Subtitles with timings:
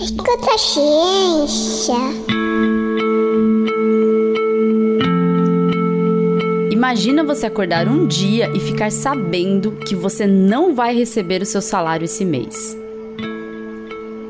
[0.00, 1.94] Escuta a ciência.
[6.70, 11.62] Imagina você acordar um dia e ficar sabendo que você não vai receber o seu
[11.62, 12.76] salário esse mês.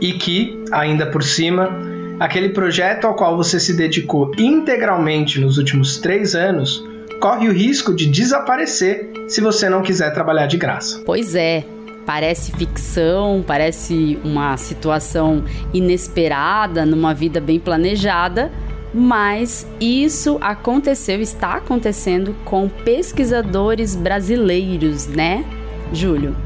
[0.00, 1.76] E que, ainda por cima,
[2.20, 6.84] aquele projeto ao qual você se dedicou integralmente nos últimos três anos
[7.20, 11.02] corre o risco de desaparecer se você não quiser trabalhar de graça.
[11.04, 11.64] Pois é,
[12.07, 15.44] parece ficção, parece uma situação
[15.75, 18.50] inesperada numa vida bem planejada,
[18.94, 25.44] mas isso aconteceu, está acontecendo com pesquisadores brasileiros, né,
[25.93, 26.46] Júlio?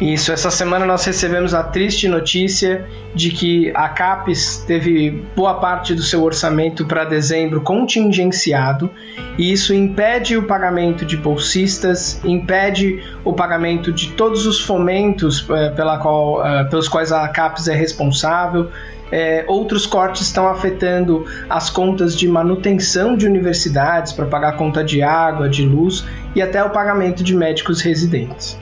[0.00, 5.92] Isso, essa semana nós recebemos a triste notícia de que a CAPES teve boa parte
[5.92, 8.88] do seu orçamento para dezembro contingenciado
[9.36, 15.70] e isso impede o pagamento de bolsistas, impede o pagamento de todos os fomentos eh,
[15.70, 18.70] pela qual, eh, pelos quais a CAPES é responsável.
[19.10, 25.02] É, outros cortes estão afetando as contas de manutenção de universidades para pagar conta de
[25.02, 26.04] água, de luz
[26.36, 28.58] e até o pagamento de médicos residentes.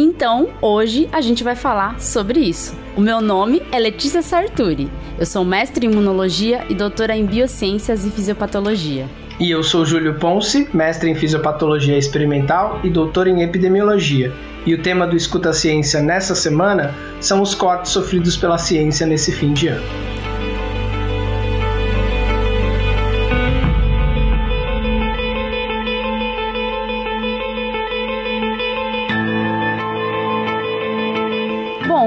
[0.00, 2.72] Então, hoje a gente vai falar sobre isso.
[2.96, 4.88] O meu nome é Letícia Sarturi.
[5.18, 9.08] Eu sou mestre em imunologia e doutora em biociências e fisiopatologia.
[9.40, 14.32] E eu sou Júlio Ponce, mestre em fisiopatologia experimental e doutor em epidemiologia.
[14.64, 19.32] E o tema do Escuta Ciência nessa semana são os cortes sofridos pela ciência nesse
[19.32, 20.17] fim de ano.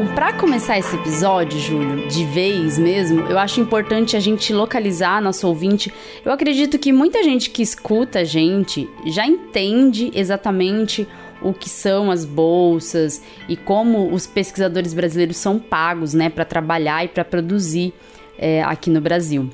[0.02, 5.22] Bom, para começar esse episódio, Júlio, de vez mesmo, eu acho importante a gente localizar
[5.22, 5.94] nosso ouvinte.
[6.26, 11.08] Eu acredito que muita gente que escuta a gente já entende exatamente
[11.40, 17.06] o que são as bolsas e como os pesquisadores brasileiros são pagos, né, para trabalhar
[17.06, 17.94] e para produzir
[18.40, 19.52] é, aqui no Brasil.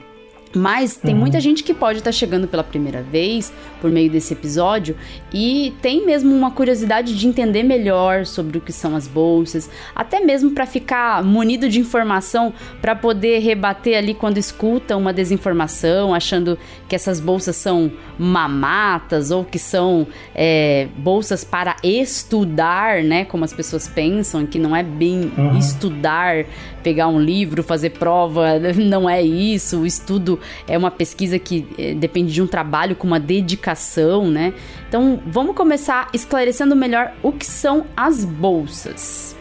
[0.55, 1.19] Mas tem uhum.
[1.19, 4.95] muita gente que pode estar tá chegando pela primeira vez por meio desse episódio
[5.33, 10.19] e tem mesmo uma curiosidade de entender melhor sobre o que são as bolsas, até
[10.19, 16.57] mesmo para ficar munido de informação para poder rebater ali quando escuta uma desinformação, achando
[16.87, 23.25] que essas bolsas são mamatas ou que são é, bolsas para estudar, né?
[23.25, 25.57] Como as pessoas pensam, que não é bem uhum.
[25.57, 26.45] estudar,
[26.83, 29.81] pegar um livro, fazer prova, não é isso.
[29.81, 30.36] O estudo
[30.67, 34.53] é uma pesquisa que é, depende de um trabalho com uma dedicação, né?
[34.87, 39.35] Então, vamos começar esclarecendo melhor o que são as bolsas.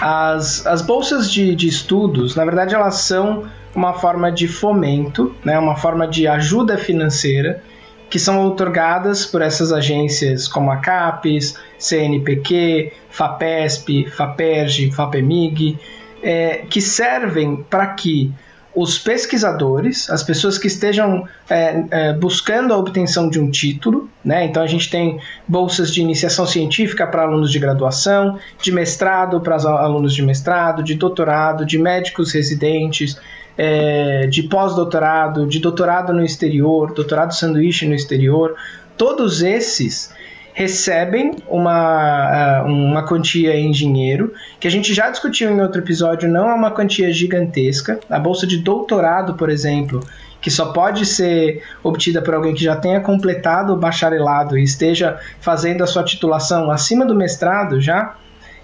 [0.00, 5.58] As, as bolsas de, de estudos, na verdade, elas são uma forma de fomento, né,
[5.58, 7.62] uma forma de ajuda financeira
[8.08, 15.78] que são otorgadas por essas agências como a CAPES, CNPq, FAPESP, FAPERJ, FAPEMIG,
[16.22, 18.32] é, que servem para que
[18.76, 24.44] os pesquisadores, as pessoas que estejam é, é, buscando a obtenção de um título, né?
[24.44, 29.56] Então a gente tem bolsas de iniciação científica para alunos de graduação, de mestrado para
[29.56, 33.18] alunos de mestrado, de doutorado, de médicos residentes,
[33.56, 38.56] é, de pós-doutorado, de doutorado no exterior, doutorado sanduíche no exterior,
[38.98, 40.14] todos esses
[40.56, 46.48] recebem uma, uma quantia em dinheiro, que a gente já discutiu em outro episódio, não
[46.48, 48.00] é uma quantia gigantesca.
[48.08, 50.02] A bolsa de doutorado, por exemplo,
[50.40, 55.18] que só pode ser obtida por alguém que já tenha completado o bacharelado e esteja
[55.42, 58.14] fazendo a sua titulação acima do mestrado já,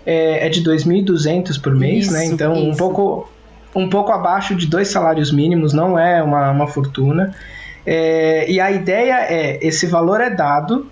[0.07, 2.25] é, é de 2.200 por mês, isso, né?
[2.25, 2.71] Então, isso.
[2.71, 3.31] um pouco
[3.75, 7.35] um pouco abaixo de dois salários mínimos, não é uma, uma fortuna.
[7.85, 10.91] É, e a ideia é: esse valor é dado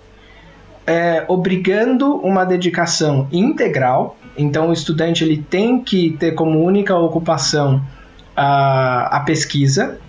[0.85, 4.17] é, obrigando uma dedicação integral.
[4.37, 7.81] Então, o estudante ele tem que ter como única ocupação
[8.35, 9.99] a, a pesquisa.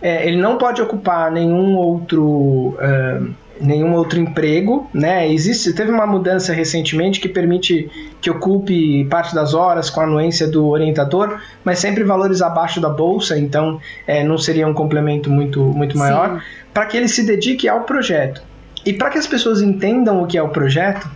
[0.00, 2.24] É, ele não pode ocupar nenhum outro.
[2.24, 5.30] Uh, nenhum outro emprego, né?
[5.30, 7.88] Existe, teve uma mudança recentemente que permite
[8.20, 12.88] que ocupe parte das horas com a anuência do orientador, mas sempre valores abaixo da
[12.88, 16.42] bolsa, então é, não seria um complemento muito, muito maior,
[16.74, 18.42] para que ele se dedique ao projeto.
[18.84, 21.08] E para que as pessoas entendam o que é o projeto,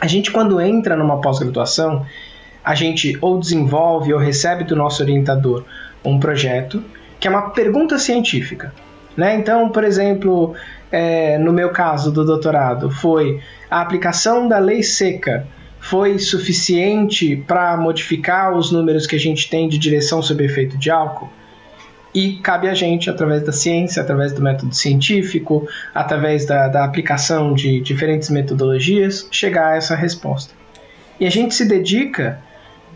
[0.00, 2.04] a gente quando entra numa pós-graduação,
[2.64, 5.64] a gente ou desenvolve ou recebe do nosso orientador
[6.04, 6.82] um projeto
[7.18, 8.72] que é uma pergunta científica.
[9.16, 9.34] Né?
[9.34, 10.54] Então, por exemplo,
[10.90, 15.46] é, no meu caso do doutorado, foi a aplicação da lei seca
[15.80, 20.90] foi suficiente para modificar os números que a gente tem de direção sob efeito de
[20.90, 21.30] álcool?
[22.14, 27.54] E cabe a gente, através da ciência, através do método científico, através da, da aplicação
[27.54, 30.52] de diferentes metodologias, chegar a essa resposta.
[31.20, 32.40] E a gente se dedica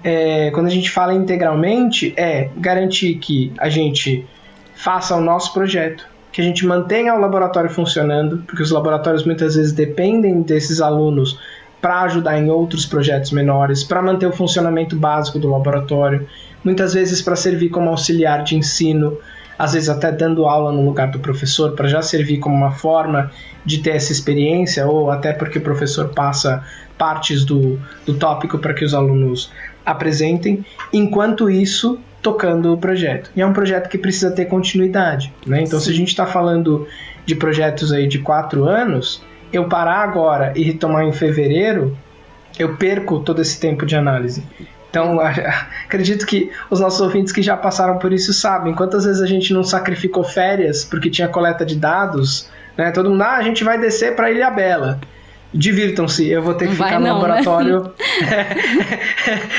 [0.05, 4.27] é, quando a gente fala integralmente, é garantir que a gente
[4.75, 9.55] faça o nosso projeto, que a gente mantenha o laboratório funcionando, porque os laboratórios muitas
[9.55, 11.39] vezes dependem desses alunos
[11.81, 16.27] para ajudar em outros projetos menores, para manter o funcionamento básico do laboratório,
[16.65, 19.19] muitas vezes para servir como auxiliar de ensino,
[19.59, 23.31] às vezes até dando aula no lugar do professor, para já servir como uma forma
[23.65, 26.65] de ter essa experiência, ou até porque o professor passa
[26.99, 29.53] partes do, do tópico para que os alunos
[29.85, 33.31] apresentem, enquanto isso, tocando o projeto.
[33.37, 35.33] E é um projeto que precisa ter continuidade.
[35.47, 35.63] Né?
[35.63, 35.87] Então, Sim.
[35.87, 36.89] se a gente está falando
[37.27, 39.23] de projetos aí de quatro anos,
[39.53, 41.97] eu parar agora e retomar em fevereiro,
[42.59, 44.43] eu perco todo esse tempo de análise.
[44.95, 45.19] Então,
[45.85, 48.73] acredito que os nossos ouvintes que já passaram por isso sabem.
[48.73, 52.93] Quantas vezes a gente não sacrificou férias porque tinha coleta de dados, né?
[52.93, 55.01] Todo mundo, ah, a gente vai descer para Ilha Bela
[55.55, 57.29] divirtam-se, eu vou ter que ficar no não, né?
[57.29, 57.83] laboratório.
[57.83, 58.47] Né?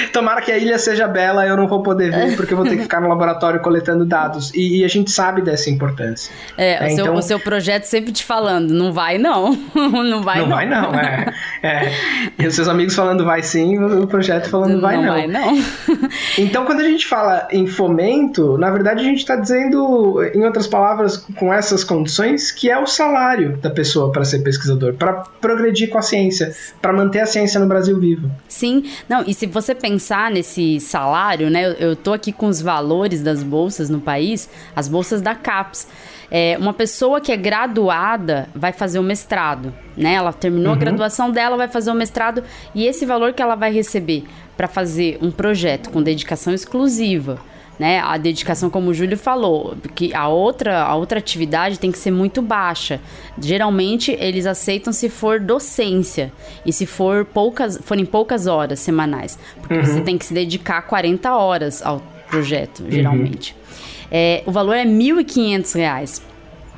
[0.12, 2.76] Tomara que a ilha seja bela, eu não vou poder ver, porque eu vou ter
[2.76, 4.54] que ficar no laboratório coletando dados.
[4.54, 6.34] E, e a gente sabe dessa importância.
[6.58, 7.06] É, é o, então...
[7.06, 9.58] seu, o, seu, projeto sempre te falando, não vai não.
[9.74, 10.48] não vai não.
[10.48, 11.34] Não vai não, é,
[11.64, 11.92] é.
[12.38, 15.04] E os seus amigos falando vai sim, o projeto falando vai não.
[15.04, 15.64] Não vai não.
[16.38, 20.68] então, quando a gente fala em fomento, na verdade a gente está dizendo, em outras
[20.68, 25.85] palavras, com essas condições, que é o salário da pessoa para ser pesquisador, para progredir
[25.88, 28.30] com a ciência, para manter a ciência no Brasil vivo.
[28.48, 32.62] Sim, não, e se você pensar nesse salário, né, eu, eu tô aqui com os
[32.62, 35.88] valores das bolsas no país, as bolsas da CAPES.
[36.32, 40.16] É, uma pessoa que é graduada vai fazer o mestrado, né?
[40.16, 40.76] Ela terminou uhum.
[40.76, 42.44] a graduação dela, vai fazer o mestrado
[42.74, 44.24] e esse valor que ela vai receber
[44.58, 47.40] para fazer um projeto com dedicação exclusiva
[47.80, 48.00] né?
[48.00, 52.12] A dedicação, como o Júlio falou, que a outra, a outra atividade tem que ser
[52.12, 53.00] muito baixa.
[53.40, 56.32] Geralmente eles aceitam se for docência
[56.66, 59.84] e se for poucas, forem poucas horas semanais, porque uhum.
[59.84, 62.92] você tem que se dedicar 40 horas ao projeto, uhum.
[62.92, 63.52] geralmente.
[63.54, 63.66] Uhum.
[64.12, 66.22] É, o valor é R$ 1.500.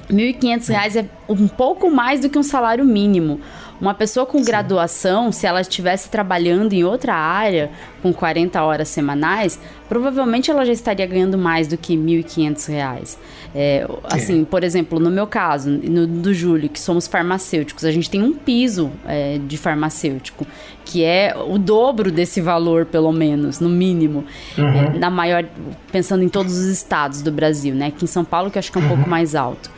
[0.10, 3.42] R$ 1.500 é um pouco mais do que um salário mínimo.
[3.80, 4.46] Uma pessoa com Sim.
[4.46, 7.70] graduação, se ela estivesse trabalhando em outra área
[8.02, 13.18] com 40 horas semanais, provavelmente ela já estaria ganhando mais do que R$ 1.500.
[13.54, 14.46] É, assim, é.
[14.46, 18.34] por exemplo, no meu caso, no do Júlio, que somos farmacêuticos, a gente tem um
[18.34, 20.46] piso é, de farmacêutico,
[20.84, 24.26] que é o dobro desse valor, pelo menos, no mínimo.
[24.58, 24.68] Uhum.
[24.68, 25.46] É, na maior,
[25.92, 27.88] pensando em todos os estados do Brasil, né?
[27.88, 28.96] Aqui em São Paulo, que acho que é um uhum.
[28.96, 29.70] pouco mais alto.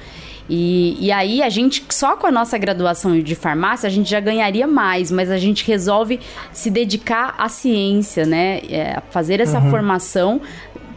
[0.50, 4.19] E, e aí a gente, só com a nossa graduação de farmácia, a gente já
[4.19, 6.19] ganharia mais, mas a gente resolve
[6.51, 8.60] se dedicar à ciência, né?
[8.69, 9.69] É, fazer essa uhum.
[9.69, 10.42] formação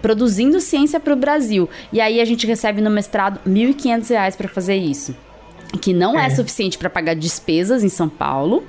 [0.00, 1.68] produzindo ciência para o Brasil.
[1.92, 5.14] E aí a gente recebe no mestrado R$ 1.500 para fazer isso.
[5.80, 8.64] Que não é, é suficiente para pagar despesas em São Paulo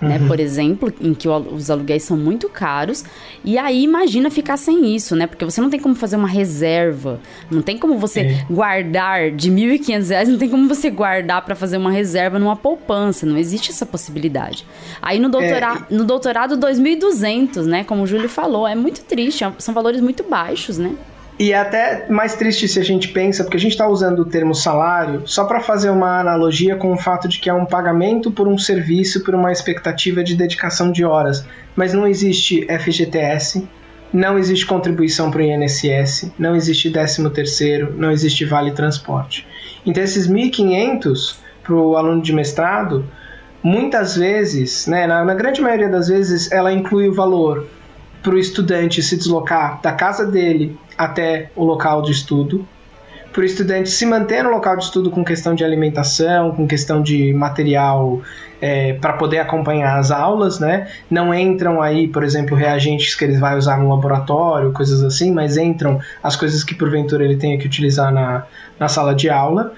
[0.00, 0.18] né?
[0.18, 0.28] Uhum.
[0.28, 3.04] Por exemplo, em que os aluguéis são muito caros.
[3.44, 5.26] E aí imagina ficar sem isso, né?
[5.26, 7.20] Porque você não tem como fazer uma reserva,
[7.50, 8.46] não tem como você é.
[8.50, 13.26] guardar de R$ 1.500, não tem como você guardar para fazer uma reserva numa poupança,
[13.26, 14.66] não existe essa possibilidade.
[15.00, 15.94] Aí no doutorado, é.
[15.94, 17.84] no doutorado 2.200, né?
[17.84, 20.94] Como o Júlio falou, é muito triste, são valores muito baixos, né?
[21.38, 24.24] E é até mais triste se a gente pensa, porque a gente está usando o
[24.24, 28.30] termo salário só para fazer uma analogia com o fato de que é um pagamento
[28.30, 31.46] por um serviço, por uma expectativa de dedicação de horas.
[31.74, 33.68] Mas não existe FGTS,
[34.10, 39.46] não existe contribuição para o INSS, não existe 13 terceiro, não existe vale transporte.
[39.84, 43.04] Então esses 1.500 para o aluno de mestrado,
[43.62, 47.66] muitas vezes, né, na, na grande maioria das vezes, ela inclui o valor
[48.22, 52.66] para o estudante se deslocar da casa dele até o local de estudo,
[53.36, 57.02] para o estudante se manter no local de estudo com questão de alimentação, com questão
[57.02, 58.22] de material
[58.62, 60.88] é, para poder acompanhar as aulas, né?
[61.10, 65.58] Não entram aí, por exemplo, reagentes que ele vai usar no laboratório, coisas assim, mas
[65.58, 68.46] entram as coisas que porventura ele tenha que utilizar na,
[68.80, 69.74] na sala de aula.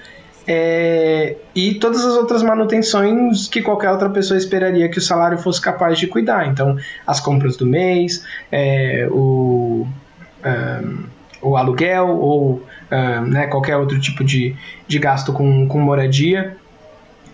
[0.47, 5.59] É, e todas as outras manutenções que qualquer outra pessoa esperaria que o salário fosse
[5.61, 6.47] capaz de cuidar.
[6.47, 9.85] Então, as compras do mês, é, o,
[10.45, 11.03] um,
[11.41, 14.55] o aluguel ou um, né, qualquer outro tipo de,
[14.87, 16.57] de gasto com, com moradia.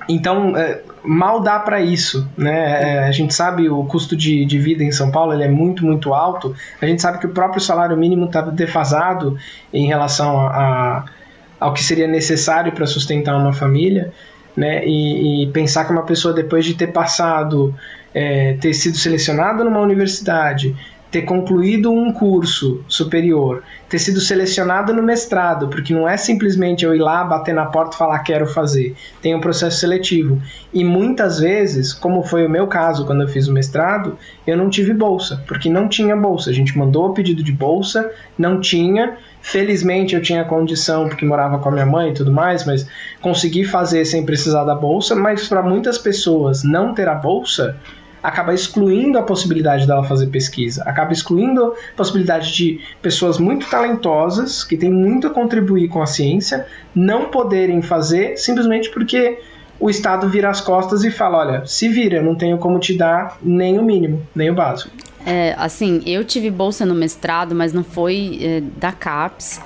[0.08, 2.30] Então, é, mal dá para isso.
[2.38, 2.84] Né?
[2.84, 5.86] É, a gente sabe o custo de, de vida em São Paulo ele é muito,
[5.86, 6.56] muito alto.
[6.82, 9.38] A gente sabe que o próprio salário mínimo está defasado
[9.74, 11.06] em relação a, a
[11.60, 14.12] ao que seria necessário para sustentar uma família,
[14.56, 14.86] né?
[14.86, 17.74] E, e, pensar que uma pessoa depois de ter passado,
[18.14, 20.76] é, ter sido selecionada numa universidade,
[21.12, 26.94] ter concluído um curso superior, ter sido selecionado no mestrado, porque não é simplesmente eu
[26.94, 28.96] ir lá, bater na porta e falar quero fazer.
[29.22, 30.42] Tem um processo seletivo.
[30.74, 34.70] E muitas vezes, como foi o meu caso quando eu fiz o mestrado, eu não
[34.70, 36.50] tive bolsa, porque não tinha bolsa.
[36.50, 39.18] A gente mandou o pedido de bolsa, não tinha.
[39.42, 42.88] Felizmente eu tinha condição, porque morava com a minha mãe e tudo mais, mas
[43.22, 45.16] consegui fazer sem precisar da bolsa.
[45.16, 47.78] Mas para muitas pessoas não ter a bolsa
[48.26, 54.64] acaba excluindo a possibilidade dela fazer pesquisa, acaba excluindo a possibilidade de pessoas muito talentosas,
[54.64, 59.40] que têm muito a contribuir com a ciência, não poderem fazer simplesmente porque
[59.80, 63.38] o Estado vira as costas e fala: olha, se vira, não tenho como te dar
[63.44, 64.90] nem o mínimo, nem o básico.
[65.26, 69.62] É, assim, eu tive bolsa no mestrado, mas não foi é, da CAPES,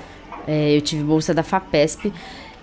[0.46, 2.12] é, eu tive bolsa da FAPESP.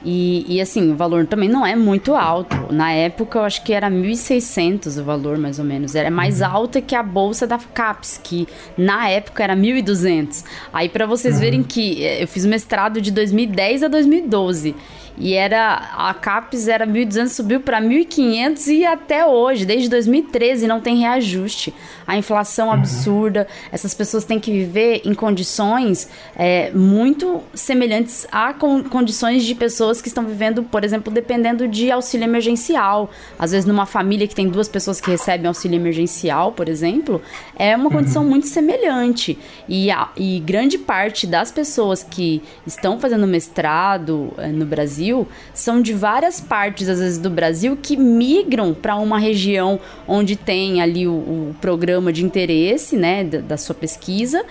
[0.05, 2.71] E, e, assim, o valor também não é muito alto.
[2.71, 5.95] Na época, eu acho que era 1.600 o valor, mais ou menos.
[5.95, 6.47] Era mais uhum.
[6.47, 10.43] alta que a bolsa da CAPES, que na época era 1.200.
[10.71, 11.41] Aí, para vocês uhum.
[11.41, 14.75] verem que eh, eu fiz mestrado de 2010 a 2012.
[15.19, 20.79] E era a CAPES era 1.200, subiu para 1.500 e até hoje, desde 2013, não
[20.79, 21.73] tem reajuste.
[22.05, 22.73] A inflação uhum.
[22.73, 29.55] absurda, essas pessoas têm que viver em condições é, muito semelhantes a con condições de
[29.55, 33.09] pessoas que estão vivendo, por exemplo, dependendo de auxílio emergencial.
[33.39, 37.21] Às vezes, numa família que tem duas pessoas que recebem auxílio emergencial, por exemplo,
[37.55, 38.29] é uma condição uhum.
[38.29, 39.37] muito semelhante.
[39.67, 45.27] E, a, e grande parte das pessoas que estão fazendo mestrado é, no Brasil Brasil
[45.53, 50.81] são de várias partes, às vezes, do Brasil que migram para uma região onde tem
[50.81, 54.43] ali o, o programa de interesse, né, da, da sua pesquisa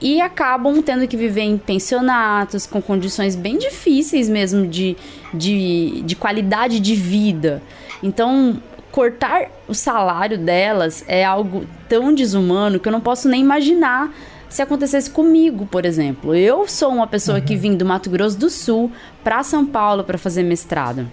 [0.00, 4.96] e acabam tendo que viver em pensionatos com condições bem difíceis mesmo de,
[5.32, 7.62] de, de qualidade de vida.
[8.02, 8.60] Então,
[8.92, 14.12] cortar o salário delas é algo tão desumano que eu não posso nem imaginar
[14.54, 16.32] se acontecesse comigo, por exemplo.
[16.32, 17.44] Eu sou uma pessoa uhum.
[17.44, 18.88] que vim do Mato Grosso do Sul
[19.24, 21.08] para São Paulo para fazer mestrado.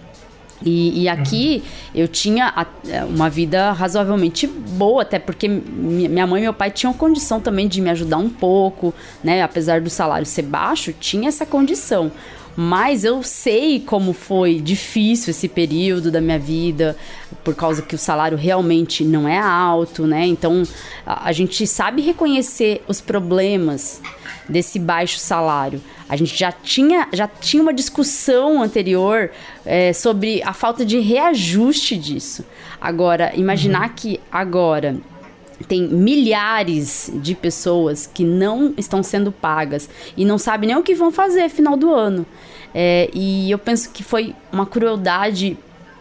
[0.64, 2.02] E, e, aqui uhum.
[2.02, 2.54] eu tinha
[3.10, 7.82] uma vida razoavelmente boa, até porque minha mãe e meu pai tinham condição também de
[7.82, 8.94] me ajudar um pouco,
[9.24, 9.42] né?
[9.42, 12.12] Apesar do salário ser baixo, tinha essa condição.
[12.56, 16.98] Mas eu sei como foi difícil esse período da minha vida,
[17.44, 20.26] por causa que o salário realmente não é alto, né?
[20.26, 20.64] Então
[21.06, 24.02] a, a gente sabe reconhecer os problemas
[24.50, 25.82] desse baixo salário.
[26.10, 29.32] A gente já tinha, já tinha uma discussão anterior
[29.66, 32.44] é, sobre a falta de reajuste disso.
[32.80, 33.96] Agora, imaginar uhum.
[33.96, 34.98] que agora
[35.68, 40.96] tem milhares de pessoas que não estão sendo pagas e não sabem nem o que
[40.96, 42.26] vão fazer final do ano.
[42.74, 45.58] É, e eu penso que foi uma crueldade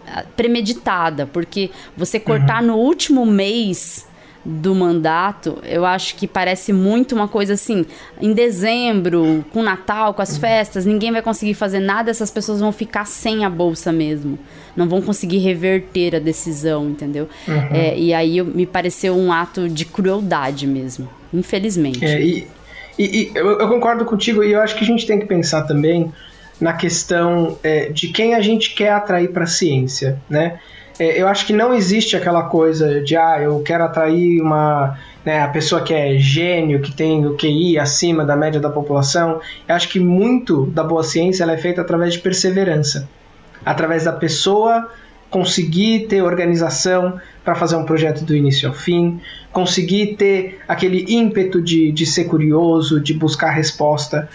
[0.07, 2.69] ah, premeditada, porque você cortar uhum.
[2.69, 4.09] no último mês
[4.45, 7.85] do mandato, eu acho que parece muito uma coisa assim,
[8.21, 12.73] em dezembro, com Natal, com as festas, ninguém vai conseguir fazer nada, essas pessoas vão
[12.73, 14.39] ficar sem a bolsa mesmo.
[14.77, 17.29] Não vão conseguir reverter a decisão, entendeu?
[17.47, 17.69] Uhum.
[17.73, 22.05] É, e aí me pareceu um ato de crueldade mesmo, infelizmente.
[22.05, 22.47] É, e,
[22.99, 25.63] e, e eu, eu, concordo contigo, e eu acho que a gente tem que pensar
[25.63, 26.13] também
[26.61, 30.59] na questão é, de quem a gente quer atrair para a ciência, né?
[30.99, 34.99] É, eu acho que não existe aquela coisa de, ah, eu quero atrair uma.
[35.25, 39.41] Né, a pessoa que é gênio, que tem o QI acima da média da população.
[39.69, 43.09] Eu acho que muito da boa ciência é feita através de perseverança
[43.65, 44.89] através da pessoa
[45.31, 49.21] conseguir ter organização para fazer um projeto do início ao fim,
[49.53, 54.29] conseguir ter aquele ímpeto de, de ser curioso, de buscar resposta.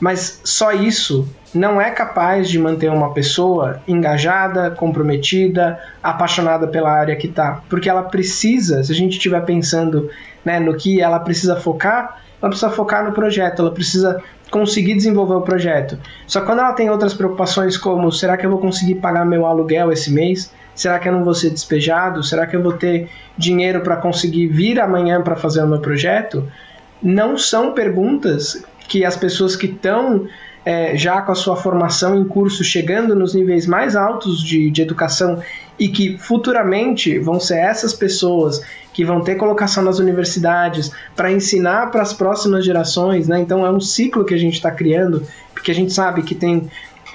[0.00, 7.16] Mas só isso não é capaz de manter uma pessoa engajada, comprometida, apaixonada pela área
[7.16, 7.62] que está.
[7.68, 10.10] Porque ela precisa, se a gente estiver pensando
[10.44, 15.34] né, no que ela precisa focar, ela precisa focar no projeto, ela precisa conseguir desenvolver
[15.34, 15.98] o projeto.
[16.26, 19.46] Só que quando ela tem outras preocupações como será que eu vou conseguir pagar meu
[19.46, 20.52] aluguel esse mês?
[20.74, 22.22] Será que eu não vou ser despejado?
[22.22, 26.50] Será que eu vou ter dinheiro para conseguir vir amanhã para fazer o meu projeto?
[27.02, 30.26] Não são perguntas que as pessoas que estão
[30.64, 34.82] é, já com a sua formação em curso, chegando nos níveis mais altos de, de
[34.82, 35.40] educação
[35.80, 38.60] e que futuramente vão ser essas pessoas
[38.92, 43.40] que vão ter colocação nas universidades para ensinar para as próximas gerações, né?
[43.40, 46.70] Então é um ciclo que a gente está criando, porque a gente sabe que tem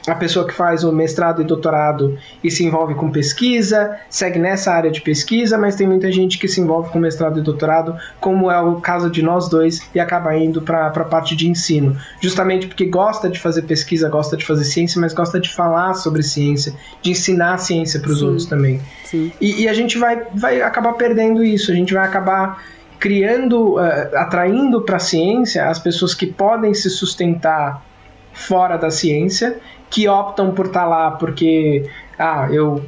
[0.07, 4.71] a pessoa que faz o mestrado e doutorado e se envolve com pesquisa, segue nessa
[4.71, 8.51] área de pesquisa, mas tem muita gente que se envolve com mestrado e doutorado, como
[8.51, 11.97] é o caso de nós dois, e acaba indo para a parte de ensino.
[12.21, 16.21] Justamente porque gosta de fazer pesquisa, gosta de fazer ciência, mas gosta de falar sobre
[16.23, 18.81] ciência, de ensinar ciência para os outros também.
[19.41, 22.63] E, e, a gente vai, vai acabar perdendo isso, a gente vai acabar
[22.99, 23.79] criando, uh,
[24.15, 27.83] atraindo para a ciência as pessoas que podem se sustentar
[28.35, 29.57] fora da ciência,
[29.89, 31.89] que optam por estar tá lá porque
[32.19, 32.83] ah, eu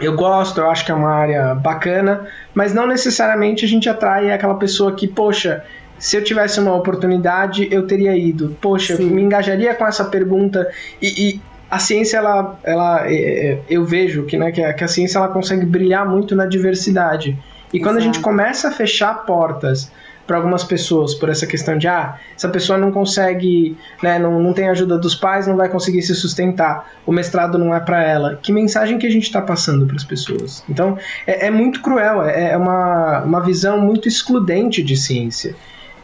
[0.00, 4.32] eu gosto, eu acho que é uma área bacana, mas não necessariamente a gente atrai
[4.32, 5.64] aquela pessoa que, poxa,
[5.96, 8.56] se eu tivesse uma oportunidade, eu teria ido.
[8.60, 9.04] Poxa, Sim.
[9.04, 10.68] eu me engajaria com essa pergunta
[11.00, 14.82] e, e a ciência ela, ela é, é, eu vejo que, né, que, a, que
[14.82, 17.38] a ciência ela consegue brilhar muito na diversidade.
[17.72, 18.10] E quando Exato.
[18.10, 19.90] a gente começa a fechar portas
[20.26, 24.52] para algumas pessoas por essa questão de ah, essa pessoa não consegue, né, não, não
[24.52, 28.38] tem ajuda dos pais, não vai conseguir se sustentar, o mestrado não é para ela.
[28.40, 30.64] Que mensagem que a gente está passando para as pessoas?
[30.68, 35.54] Então é, é muito cruel, é, é, uma, uma visão muito excludente de ciência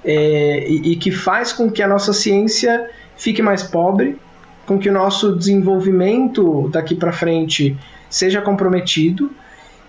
[0.05, 4.19] é, e, e que faz com que a nossa ciência fique mais pobre,
[4.67, 7.77] com que o nosso desenvolvimento daqui para frente
[8.11, 9.31] seja comprometido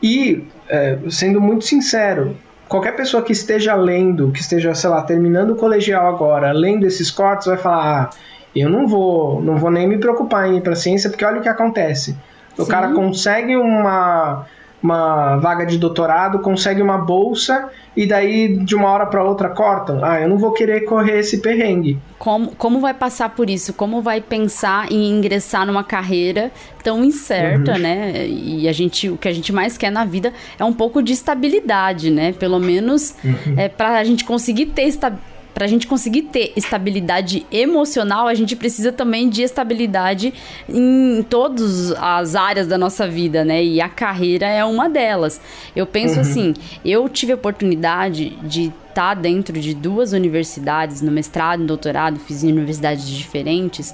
[0.02, 2.36] e, é, sendo muito sincero,
[2.70, 7.12] qualquer pessoa que esteja lendo, que esteja, sei lá, terminando o colegial agora, lendo esses
[7.12, 8.10] cortes, vai falar: ah,
[8.56, 11.42] eu não vou, não vou nem me preocupar em ir para ciência, porque olha o
[11.42, 12.16] que acontece.
[12.58, 12.72] O Sim.
[12.72, 14.46] cara consegue uma
[14.82, 20.04] uma vaga de doutorado, consegue uma bolsa e daí de uma hora para outra cortam.
[20.04, 22.00] Ah, eu não vou querer correr esse perrengue.
[22.18, 23.74] Como, como vai passar por isso?
[23.74, 26.52] Como vai pensar em ingressar numa carreira
[26.84, 27.80] tão incerta, uhum.
[27.80, 28.28] né?
[28.28, 31.12] E a gente, o que a gente mais quer na vida é um pouco de
[31.12, 32.32] estabilidade, né?
[32.32, 33.56] Pelo menos uhum.
[33.58, 38.34] é para a gente conseguir ter estabilidade para a gente conseguir ter estabilidade emocional, a
[38.34, 40.34] gente precisa também de estabilidade
[40.70, 43.62] em todas as áreas da nossa vida, né?
[43.62, 45.42] E a carreira é uma delas.
[45.76, 46.22] Eu penso uhum.
[46.22, 46.54] assim,
[46.86, 52.22] eu tive a oportunidade de estar tá dentro de duas universidades, no mestrado e doutorado,
[52.22, 53.94] fiz em universidades diferentes,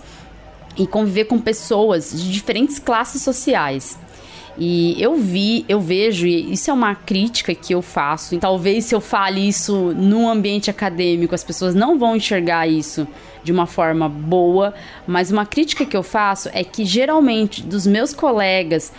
[0.78, 3.98] e conviver com pessoas de diferentes classes sociais.
[4.58, 8.86] E eu vi, eu vejo, e isso é uma crítica que eu faço, e talvez
[8.86, 13.06] se eu fale isso no ambiente acadêmico, as pessoas não vão enxergar isso
[13.44, 14.74] de uma forma boa,
[15.06, 18.92] mas uma crítica que eu faço é que geralmente dos meus colegas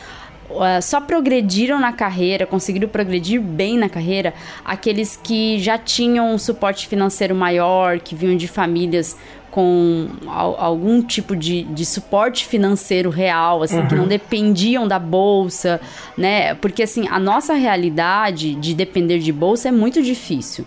[0.49, 4.33] Uh, só progrediram na carreira, conseguiram progredir bem na carreira,
[4.65, 9.17] aqueles que já tinham um suporte financeiro maior, que vinham de famílias
[9.57, 13.89] com algum tipo de, de suporte financeiro real, assim, uhum.
[13.89, 14.09] que não uhum.
[14.09, 15.81] dependiam da bolsa,
[16.15, 16.55] né?
[16.57, 20.67] Porque, assim, a nossa realidade de depender de bolsa é muito difícil.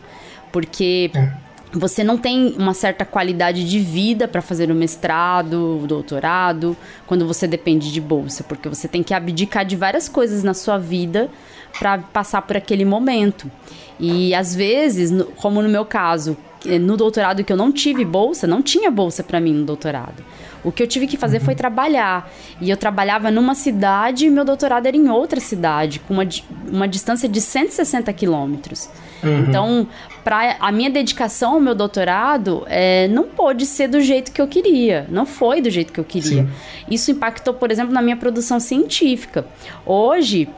[0.51, 1.31] Porque é.
[1.71, 6.75] você não tem uma certa qualidade de vida para fazer o mestrado, o doutorado,
[7.05, 10.79] quando você depende de bolsa, porque você tem que abdicar de várias coisas na sua
[10.79, 11.29] vida
[11.77, 13.51] para passar por aquele momento.
[13.99, 16.37] E às vezes, como no meu caso,
[16.81, 20.23] no doutorado que eu não tive bolsa, não tinha bolsa para mim no doutorado.
[20.63, 21.45] O que eu tive que fazer uhum.
[21.45, 22.29] foi trabalhar.
[22.59, 26.27] E eu trabalhava numa cidade e meu doutorado era em outra cidade, com uma,
[26.69, 28.89] uma distância de 160 quilômetros.
[29.23, 29.39] Uhum.
[29.39, 29.87] Então,
[30.23, 34.47] para a minha dedicação ao meu doutorado, é, não pôde ser do jeito que eu
[34.47, 35.07] queria.
[35.09, 36.43] Não foi do jeito que eu queria.
[36.43, 36.49] Sim.
[36.89, 39.45] Isso impactou, por exemplo, na minha produção científica.
[39.85, 40.49] Hoje,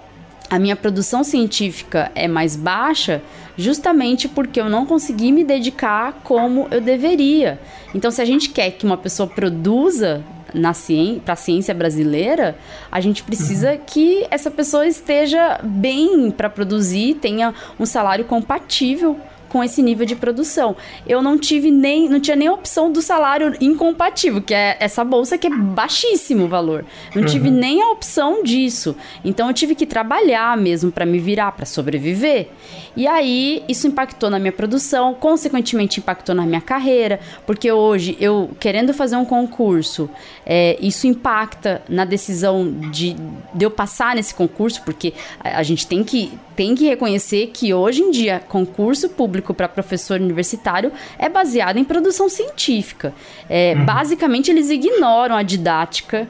[0.52, 3.22] a minha produção científica é mais baixa
[3.58, 7.58] justamente porque eu não consegui me dedicar como eu deveria.
[7.96, 10.22] Então, se a gente quer que uma pessoa produza
[10.54, 12.58] na ciência, para a ciência brasileira,
[12.92, 13.80] a gente precisa uhum.
[13.88, 19.18] que essa pessoa esteja bem para produzir, tenha um salário compatível
[19.52, 20.78] com esse nível de produção.
[21.06, 25.04] Eu não tive nem, não tinha nem a opção do salário incompatível, que é essa
[25.04, 26.86] bolsa que é baixíssimo o valor.
[27.14, 27.28] Não uhum.
[27.28, 28.96] tive nem a opção disso.
[29.26, 32.48] Então eu tive que trabalhar mesmo para me virar, para sobreviver.
[32.96, 38.52] E aí isso impactou na minha produção, consequentemente impactou na minha carreira, porque hoje eu
[38.58, 40.10] querendo fazer um concurso,
[40.46, 43.16] é, isso impacta na decisão de,
[43.54, 47.74] de eu passar nesse concurso, porque a, a gente tem que tem que reconhecer que
[47.74, 53.14] hoje em dia concurso público para professor universitário é baseado em produção científica.
[53.50, 53.86] É, uhum.
[53.86, 56.28] Basicamente, eles ignoram a didática.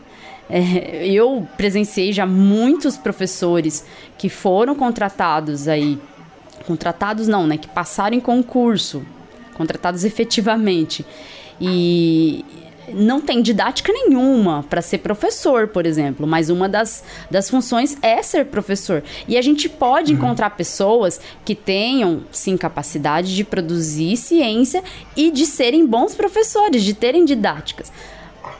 [0.49, 3.85] É, eu presenciei já muitos professores
[4.17, 5.99] que foram contratados aí,
[6.65, 9.03] contratados não, né, que passaram em concurso,
[9.53, 11.05] contratados efetivamente.
[11.59, 12.43] E
[12.93, 18.21] não tem didática nenhuma para ser professor, por exemplo, mas uma das, das funções é
[18.21, 19.03] ser professor.
[19.27, 20.17] E a gente pode uhum.
[20.17, 24.83] encontrar pessoas que tenham, sim, capacidade de produzir ciência
[25.15, 27.91] e de serem bons professores, de terem didáticas.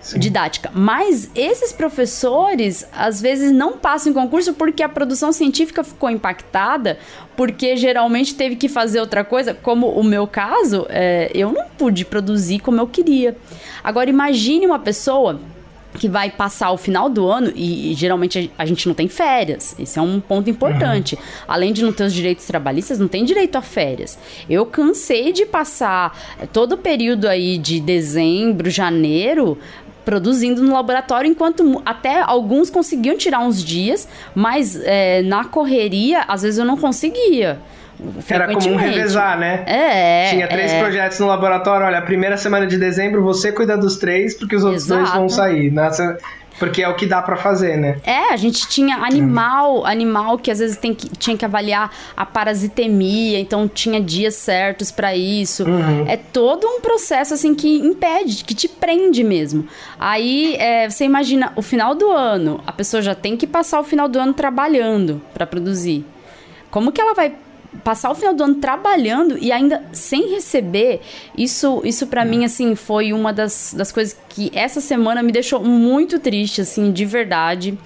[0.02, 0.20] Sim.
[0.20, 0.72] didática.
[0.74, 6.98] Mas esses professores, às vezes, não passam em concurso porque a produção científica ficou impactada,
[7.36, 9.54] porque geralmente teve que fazer outra coisa.
[9.54, 13.38] Como o meu caso, é, eu não pude produzir como eu queria.
[13.84, 15.40] Agora, imagine uma pessoa
[15.98, 19.76] que vai passar o final do ano e, e, geralmente a, gente não tem férias.
[19.78, 21.16] Esse é um ponto importante.
[21.16, 21.22] Uhum.
[21.48, 24.18] Além de não ter os direitos trabalhistas, não tem direito a férias.
[24.50, 26.18] Eu cansei de passar
[26.54, 29.58] todo o período aí de dezembro, janeiro
[30.04, 36.42] produzindo no laboratório, enquanto até alguns conseguiam tirar uns dias, mas é, na correria, às
[36.42, 37.60] vezes eu não conseguia.
[38.28, 39.64] Era comum revezar, né?
[39.68, 40.30] É.
[40.32, 40.80] Tinha três é.
[40.80, 41.86] projetos no laboratório.
[41.86, 45.02] Olha, a primeira semana de dezembro você cuida dos três, porque os outros Exato.
[45.02, 45.72] dois vão sair.
[45.72, 46.18] Nessa...
[46.62, 47.98] Porque é o que dá para fazer, né?
[48.04, 49.86] É, a gente tinha animal, uhum.
[49.88, 54.92] animal que às vezes tem que, tinha que avaliar a parasitemia, então tinha dias certos
[54.92, 55.64] para isso.
[55.64, 56.06] Uhum.
[56.08, 59.68] É todo um processo assim que impede, que te prende mesmo.
[60.00, 63.84] Aí é, você imagina o final do ano, a pessoa já tem que passar o
[63.84, 66.06] final do ano trabalhando para produzir.
[66.70, 67.34] Como que ela vai
[67.84, 71.02] passar o final do ano trabalhando e ainda sem receber,
[71.38, 75.64] isso, isso para mim, assim, foi uma das, das coisas que essa semana me deixou
[75.64, 77.78] muito triste, assim, de verdade.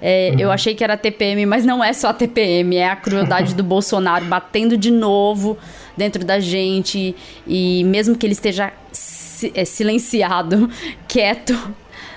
[0.00, 0.40] É, uhum.
[0.40, 4.24] Eu achei que era TPM, mas não é só TPM, é a crueldade do Bolsonaro
[4.24, 5.58] batendo de novo
[5.96, 7.14] dentro da gente.
[7.46, 8.72] E mesmo que ele esteja
[9.54, 10.70] é, silenciado,
[11.06, 11.56] quieto,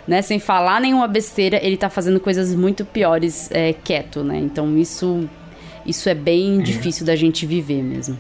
[0.08, 4.38] né, sem falar nenhuma besteira, ele tá fazendo coisas muito piores é, quieto, né?
[4.38, 5.28] Então isso
[5.88, 6.62] isso é bem é.
[6.62, 8.18] difícil da gente viver mesmo.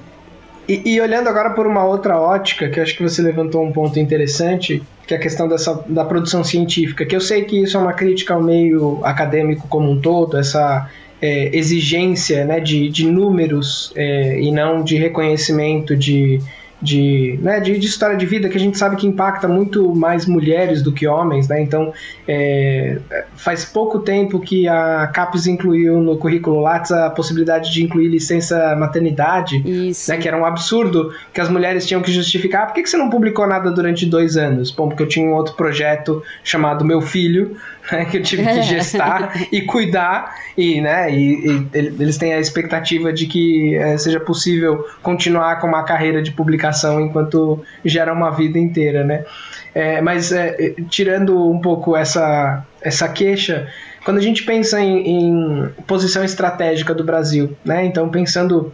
[0.67, 3.97] E, e, olhando agora por uma outra ótica, que acho que você levantou um ponto
[3.99, 7.79] interessante, que é a questão dessa, da produção científica, que eu sei que isso é
[7.79, 10.89] uma crítica ao meio acadêmico como um todo, essa
[11.21, 16.41] é, exigência né, de, de números é, e não de reconhecimento de,
[16.81, 20.25] de, né, de, de, história de vida que a gente sabe que impacta muito mais
[20.25, 21.61] mulheres do que homens, né?
[21.61, 21.91] Então,
[22.27, 22.99] é,
[23.35, 28.75] faz pouco tempo que a CAPES incluiu no currículo Lattes a possibilidade de incluir licença
[28.75, 30.11] maternidade, Isso.
[30.11, 32.67] Né, que era um absurdo que as mulheres tinham que justificar.
[32.67, 34.69] Por que, que você não publicou nada durante dois anos?
[34.69, 37.57] Bom, porque eu tinha um outro projeto chamado Meu Filho,
[37.91, 42.39] né, que eu tive que gestar e cuidar, e, né, e, e, eles têm a
[42.39, 48.31] expectativa de que é, seja possível continuar com uma carreira de publicação enquanto gera uma
[48.31, 49.25] vida inteira, né?
[49.73, 53.67] É, mas é, tirando um pouco essa, essa queixa,
[54.03, 57.85] quando a gente pensa em, em posição estratégica do Brasil, né?
[57.85, 58.73] Então pensando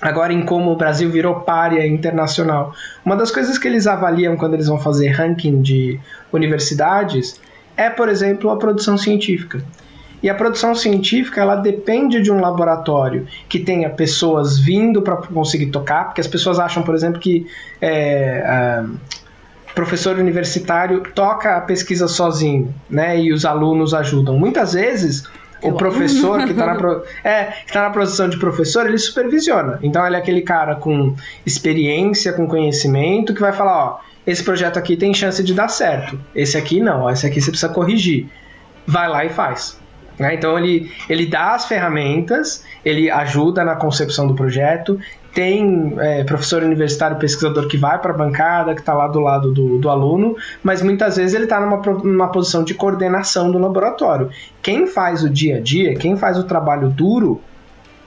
[0.00, 2.74] agora em como o Brasil virou párea internacional.
[3.04, 6.00] Uma das coisas que eles avaliam quando eles vão fazer ranking de
[6.32, 7.40] universidades
[7.76, 9.62] é, por exemplo, a produção científica.
[10.22, 15.66] E a produção científica ela depende de um laboratório que tenha pessoas vindo para conseguir
[15.66, 17.46] tocar, porque as pessoas acham, por exemplo, que
[17.80, 18.82] é,
[19.74, 23.20] professor universitário toca a pesquisa sozinho, né?
[23.20, 24.38] E os alunos ajudam.
[24.38, 25.24] Muitas vezes
[25.68, 27.02] o professor que está na, pro...
[27.22, 29.78] é, tá na posição de professor, ele supervisiona.
[29.82, 34.78] Então ele é aquele cara com experiência, com conhecimento, que vai falar, ó, esse projeto
[34.78, 36.18] aqui tem chance de dar certo.
[36.34, 38.26] Esse aqui não, esse aqui você precisa corrigir.
[38.86, 39.78] Vai lá e faz.
[40.18, 40.34] Né?
[40.34, 44.98] Então ele, ele dá as ferramentas, ele ajuda na concepção do projeto,
[45.34, 49.52] tem é, professor universitário pesquisador que vai para a bancada, que está lá do lado
[49.52, 54.30] do, do, aluno, mas muitas vezes ele está numa, numa posição de coordenação do laboratório.
[54.62, 57.40] Quem faz o dia a dia, quem faz o trabalho duro,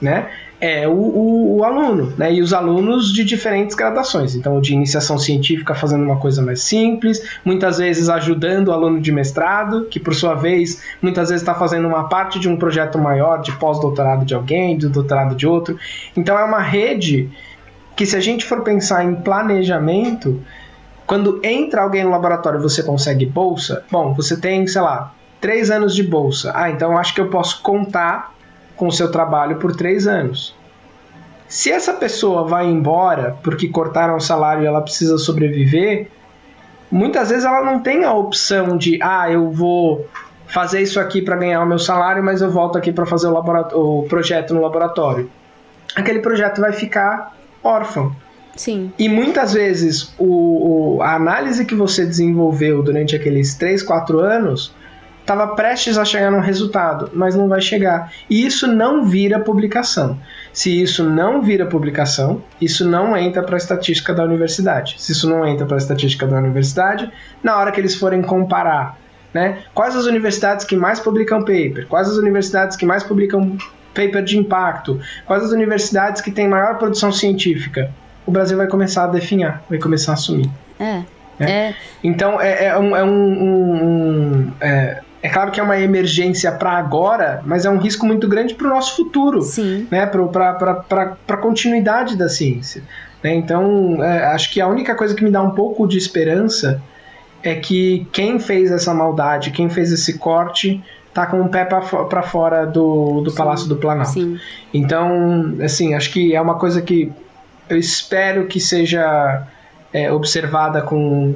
[0.00, 0.28] né,
[0.60, 2.32] é o, o, o, aluno, né?
[2.32, 4.34] E os alunos de diferentes gradações.
[4.34, 9.12] Então, de iniciação científica fazendo uma coisa mais simples, muitas vezes ajudando o aluno de
[9.12, 13.40] mestrado, que por sua vez, muitas vezes está fazendo uma parte de um projeto maior,
[13.40, 15.78] de pós-doutorado de alguém, de doutorado de outro.
[16.16, 17.30] Então, é uma rede
[17.94, 20.40] que, se a gente for pensar em planejamento,
[21.06, 25.94] quando entra alguém no laboratório você consegue bolsa, bom, você tem, sei lá, três anos
[25.94, 26.52] de bolsa.
[26.54, 28.34] Ah, então acho que eu posso contar
[28.78, 30.56] com o seu trabalho por três anos.
[31.48, 36.08] Se essa pessoa vai embora porque cortaram o salário e ela precisa sobreviver,
[36.90, 40.06] muitas vezes ela não tem a opção de, ah, eu vou
[40.46, 43.34] fazer isso aqui para ganhar o meu salário, mas eu volto aqui para fazer o,
[43.34, 45.30] o, projeto no laboratório.
[45.96, 48.14] Aquele projeto vai ficar órfão.
[48.54, 48.92] Sim.
[48.98, 54.74] E muitas vezes o, o, a análise que você desenvolveu durante aqueles 3, 4 anos
[55.28, 58.10] estava prestes a chegar num resultado, mas não vai chegar.
[58.30, 60.18] E isso não vira publicação.
[60.54, 64.96] Se isso não vira publicação, isso não entra para a estatística da universidade.
[64.98, 67.12] Se isso não entra para a estatística da universidade,
[67.42, 68.98] na hora que eles forem comparar,
[69.34, 73.58] né, quais as universidades que mais publicam paper, quais as universidades que mais publicam
[73.94, 77.90] paper de impacto, quais as universidades que têm maior produção científica,
[78.24, 80.48] o Brasil vai começar a definhar, vai começar a assumir.
[80.80, 81.02] É.
[81.38, 81.50] Né?
[81.50, 81.74] É.
[82.02, 86.52] Então é, é um, é um, um, um é, é claro que é uma emergência
[86.52, 89.86] para agora, mas é um risco muito grande para o nosso futuro, Sim.
[89.90, 90.06] né?
[90.06, 92.82] para a continuidade da ciência.
[93.22, 93.34] Né?
[93.34, 96.80] Então, é, acho que a única coisa que me dá um pouco de esperança
[97.42, 102.22] é que quem fez essa maldade, quem fez esse corte, tá com o pé para
[102.22, 104.12] fora do, do Palácio do Planalto.
[104.12, 104.38] Sim.
[104.72, 107.12] Então, assim, acho que é uma coisa que
[107.68, 109.46] eu espero que seja
[109.92, 111.34] é, observada com,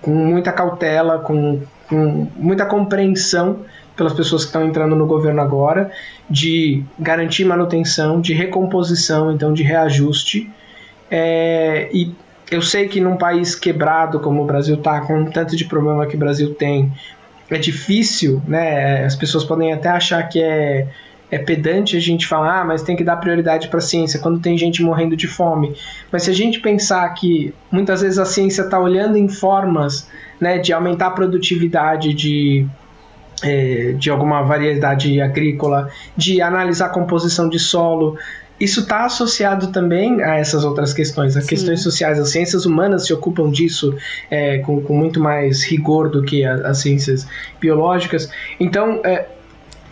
[0.00, 3.60] com muita cautela, com, com muita compreensão
[3.96, 5.90] pelas pessoas que estão entrando no governo agora,
[6.28, 10.50] de garantir manutenção, de recomposição, então de reajuste.
[11.10, 12.12] É, e
[12.50, 16.16] eu sei que num país quebrado como o Brasil está, com tanto de problema que
[16.16, 16.92] o Brasil tem,
[17.50, 19.04] é difícil, né?
[19.04, 20.88] As pessoas podem até achar que é,
[21.30, 24.38] é pedante a gente falar, ah, mas tem que dar prioridade para a ciência quando
[24.38, 25.74] tem gente morrendo de fome.
[26.10, 30.08] Mas se a gente pensar que muitas vezes a ciência está olhando em formas
[30.40, 32.66] né, de aumentar a produtividade de,
[33.42, 38.16] é, de alguma variedade agrícola, de analisar a composição de solo,
[38.58, 41.36] isso está associado também a essas outras questões.
[41.36, 41.50] As Sim.
[41.50, 43.94] questões sociais, as ciências humanas se ocupam disso
[44.30, 47.26] é, com, com, muito mais rigor do que as, as ciências
[47.60, 48.30] biológicas.
[48.58, 49.26] Então, é,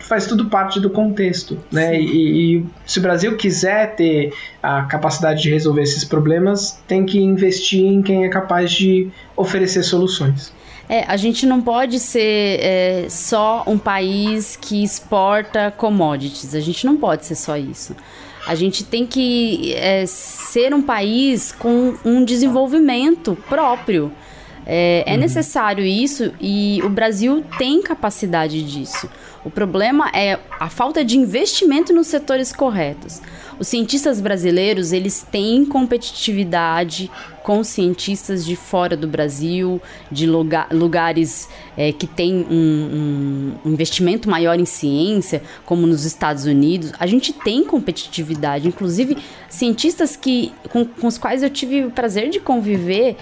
[0.07, 1.99] faz tudo parte do contexto, né?
[1.99, 7.19] E, e, se o Brasil quiser ter a capacidade de resolver esses problemas, tem que
[7.19, 10.53] investir em quem é capaz de oferecer soluções.
[10.87, 16.53] É, a gente não pode ser é, só um país que exporta commodities.
[16.53, 17.95] A gente não pode ser só isso.
[18.45, 24.11] A gente tem que é, ser um país com um desenvolvimento próprio.
[24.67, 25.19] É, é, uhum.
[25.19, 29.07] necessário isso e o Brasil tem capacidade disso.
[29.45, 33.21] O problema é a falta de investimento nos setores corretos.
[33.59, 37.11] Os cientistas brasileiros, eles têm competitividade
[37.43, 39.79] com cientistas de fora do Brasil,
[40.11, 46.45] de lugar, lugares é, que têm um, um, investimento maior em ciência, como nos Estados
[46.45, 46.91] Unidos.
[46.99, 49.15] A gente tem competitividade, inclusive
[49.47, 53.15] cientistas que, com, com os quais eu tive o prazer de conviver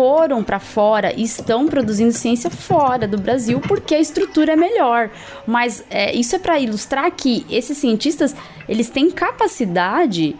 [0.00, 5.10] foram para fora e estão produzindo ciência fora do Brasil porque a estrutura é melhor.
[5.46, 8.34] Mas é, isso é para ilustrar que esses cientistas
[8.66, 10.34] eles têm capacidade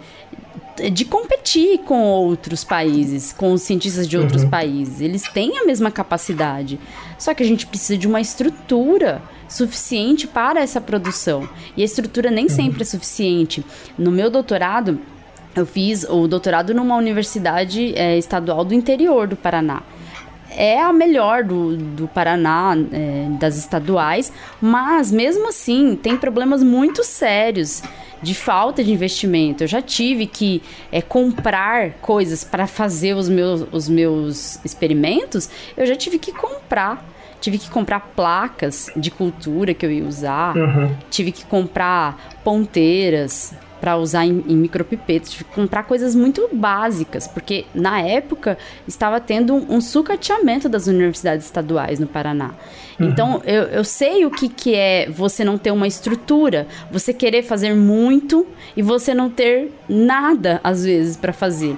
[0.91, 4.49] de competir com outros países, com os cientistas de outros uhum.
[4.49, 5.03] países.
[5.03, 6.81] Eles têm a mesma capacidade.
[7.19, 11.47] Só que a gente precisa de uma estrutura suficiente para essa produção.
[11.77, 12.51] E a estrutura nem uhum.
[12.51, 13.63] sempre é suficiente.
[13.99, 14.99] No meu doutorado,
[15.55, 19.83] eu fiz o doutorado numa universidade é, estadual do interior do Paraná.
[20.51, 27.05] É a melhor do, do Paraná, é, das estaduais, mas mesmo assim tem problemas muito
[27.05, 27.83] sérios
[28.23, 29.65] de falta de investimento.
[29.65, 30.61] Eu já tive que
[30.91, 37.05] é, comprar coisas para fazer os meus, os meus experimentos, eu já tive que comprar
[37.41, 40.95] tive que comprar placas de cultura que eu ia usar, uhum.
[41.09, 48.01] tive que comprar ponteiras para usar em, em micropipetas, comprar coisas muito básicas, porque na
[48.01, 52.53] época estava tendo um, um sucateamento das universidades estaduais no Paraná.
[52.99, 53.09] Uhum.
[53.09, 57.43] Então eu, eu sei o que, que é você não ter uma estrutura, você querer
[57.43, 61.77] fazer muito e você não ter nada, às vezes, para fazer.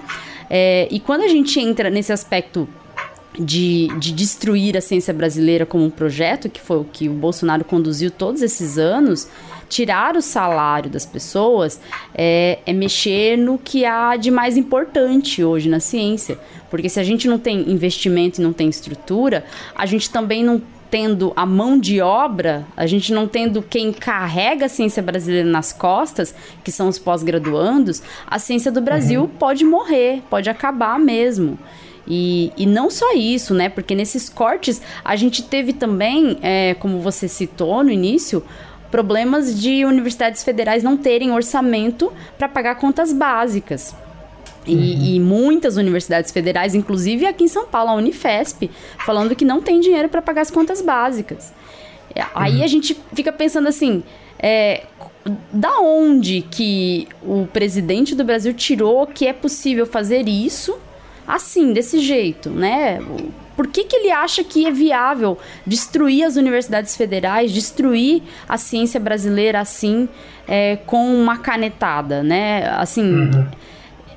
[0.50, 2.68] É, e quando a gente entra nesse aspecto
[3.38, 7.64] de, de, destruir a ciência brasileira como um projeto, que foi o que o Bolsonaro
[7.64, 9.28] conduziu todos esses anos,
[9.72, 11.80] tirar o salário das pessoas
[12.14, 16.38] é, é mexer no que há de mais importante hoje na ciência.
[16.68, 20.60] Porque se a gente não tem investimento e não tem estrutura, a gente também não
[20.90, 25.72] tendo a mão de obra, a gente não tendo quem carrega a ciência brasileira nas
[25.72, 29.28] costas, que são os pós-graduandos, a ciência do Brasil uhum.
[29.28, 31.58] pode morrer, pode acabar mesmo.
[32.06, 33.70] E, e não só isso, né?
[33.70, 38.44] Porque nesses cortes a gente teve também, é, como você citou no início,
[38.92, 43.96] problemas de universidades federais não terem orçamento para pagar contas básicas.
[44.64, 45.04] E, uhum.
[45.04, 48.70] e, muitas universidades federais, inclusive aqui em São Paulo, a Unifesp,
[49.04, 51.52] falando que não tem dinheiro para pagar as contas básicas.
[52.14, 52.64] É, aí uhum.
[52.64, 54.04] a gente fica pensando assim,
[54.38, 54.84] é,
[55.52, 60.78] da onde que o presidente do Brasil tirou que é possível fazer isso
[61.26, 63.00] assim, desse jeito, né?
[63.56, 68.98] Por que, que ele acha que é viável destruir as universidades federais, destruir a ciência
[68.98, 70.08] brasileira assim,
[70.48, 72.68] é, com uma canetada, né?
[72.76, 73.02] Assim.
[73.02, 73.46] Uhum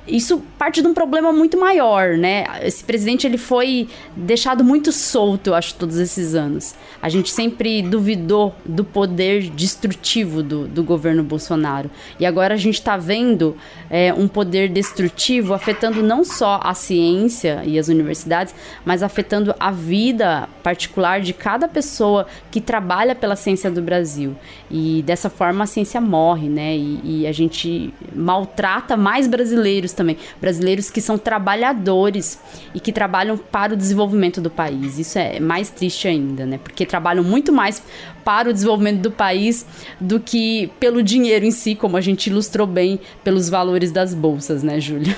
[0.06, 2.44] isso parte de um problema muito maior, né?
[2.62, 6.74] Esse presidente ele foi deixado muito solto, eu acho, todos esses anos.
[7.02, 11.90] A gente sempre duvidou do poder destrutivo do, do governo Bolsonaro.
[12.18, 13.56] E agora a gente está vendo
[13.90, 19.70] é, um poder destrutivo afetando não só a ciência e as universidades, mas afetando a
[19.70, 24.36] vida particular de cada pessoa que trabalha pela ciência do Brasil.
[24.70, 26.76] E dessa forma a ciência morre, né?
[26.76, 32.38] E, e a gente maltrata mais brasileiros também, brasileiros que são trabalhadores
[32.74, 34.98] e que trabalham para o desenvolvimento do país.
[34.98, 36.60] Isso é mais triste ainda, né?
[36.62, 37.82] Porque trabalham muito mais
[38.24, 39.66] para o desenvolvimento do país
[40.00, 44.62] do que pelo dinheiro em si, como a gente ilustrou bem pelos valores das bolsas,
[44.62, 45.16] né, Júlia?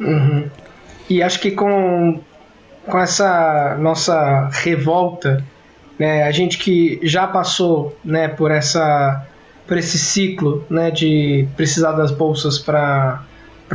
[0.00, 0.48] Uhum.
[1.08, 2.20] E acho que com,
[2.86, 5.44] com essa nossa revolta,
[5.98, 9.26] né, a gente que já passou né, por essa
[9.66, 13.22] por esse ciclo né, de precisar das bolsas para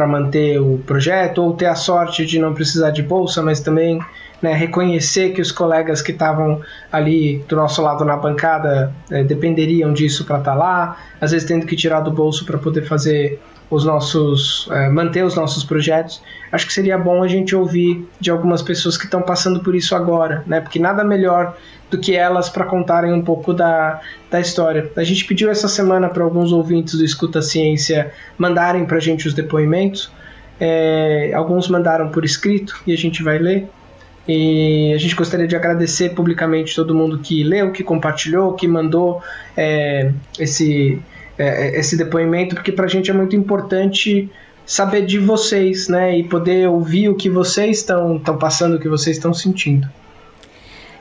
[0.07, 3.99] manter o projeto, ou ter a sorte de não precisar de bolsa, mas também
[4.41, 9.91] né, reconhecer que os colegas que estavam ali do nosso lado na bancada é, dependeriam
[9.93, 13.39] disso para estar tá lá, às vezes tendo que tirar do bolso para poder fazer
[13.69, 18.31] os nossos é, manter os nossos projetos acho que seria bom a gente ouvir de
[18.31, 21.55] algumas pessoas que estão passando por isso agora né porque nada melhor
[21.89, 24.91] do que elas para contarem um pouco da, da história.
[24.95, 29.27] A gente pediu essa semana para alguns ouvintes do Escuta Ciência mandarem para a gente
[29.27, 30.11] os depoimentos.
[30.59, 33.67] É, alguns mandaram por escrito e a gente vai ler.
[34.27, 39.23] E a gente gostaria de agradecer publicamente todo mundo que leu, que compartilhou, que mandou
[39.57, 41.01] é, esse,
[41.39, 44.29] é, esse depoimento, porque para a gente é muito importante
[44.65, 46.19] saber de vocês, né?
[46.19, 49.87] E poder ouvir o que vocês estão passando, o que vocês estão sentindo.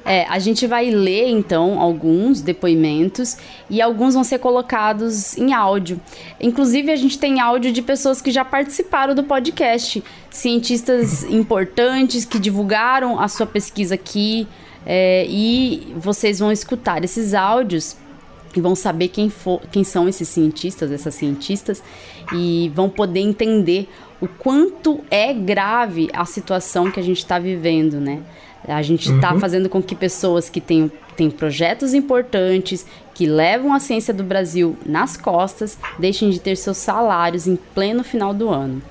[0.05, 3.37] É, a gente vai ler então alguns depoimentos
[3.68, 6.01] e alguns vão ser colocados em áudio.
[6.40, 12.38] Inclusive, a gente tem áudio de pessoas que já participaram do podcast, cientistas importantes que
[12.38, 14.48] divulgaram a sua pesquisa aqui.
[14.87, 17.94] É, e vocês vão escutar esses áudios
[18.56, 21.82] e vão saber quem, for, quem são esses cientistas, essas cientistas,
[22.32, 23.88] e vão poder entender
[24.20, 28.22] o quanto é grave a situação que a gente está vivendo, né?
[28.66, 29.40] A gente está uhum.
[29.40, 32.84] fazendo com que pessoas que têm, têm projetos importantes,
[33.14, 38.02] que levam a ciência do Brasil nas costas, deixem de ter seus salários em pleno
[38.02, 38.82] final do ano.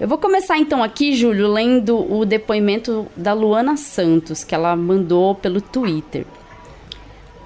[0.00, 5.34] Eu vou começar então aqui, Júlio, lendo o depoimento da Luana Santos, que ela mandou
[5.34, 6.24] pelo Twitter.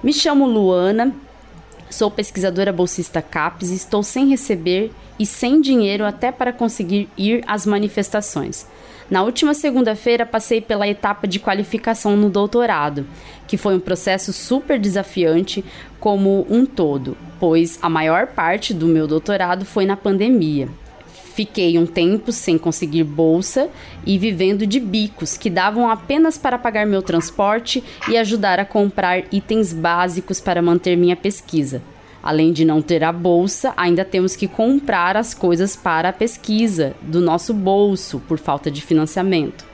[0.03, 1.15] Me chamo Luana,
[1.89, 7.41] sou pesquisadora bolsista CAPES e estou sem receber e sem dinheiro até para conseguir ir
[7.47, 8.67] às manifestações.
[9.09, 13.07] Na última segunda-feira, passei pela etapa de qualificação no doutorado,
[13.47, 15.63] que foi um processo super desafiante
[16.01, 20.67] como um todo, pois a maior parte do meu doutorado foi na pandemia.
[21.33, 23.67] Fiquei um tempo sem conseguir bolsa
[24.05, 29.23] e vivendo de bicos que davam apenas para pagar meu transporte e ajudar a comprar
[29.31, 31.81] itens básicos para manter minha pesquisa.
[32.21, 36.93] Além de não ter a bolsa, ainda temos que comprar as coisas para a pesquisa
[37.01, 39.65] do nosso bolso por falta de financiamento.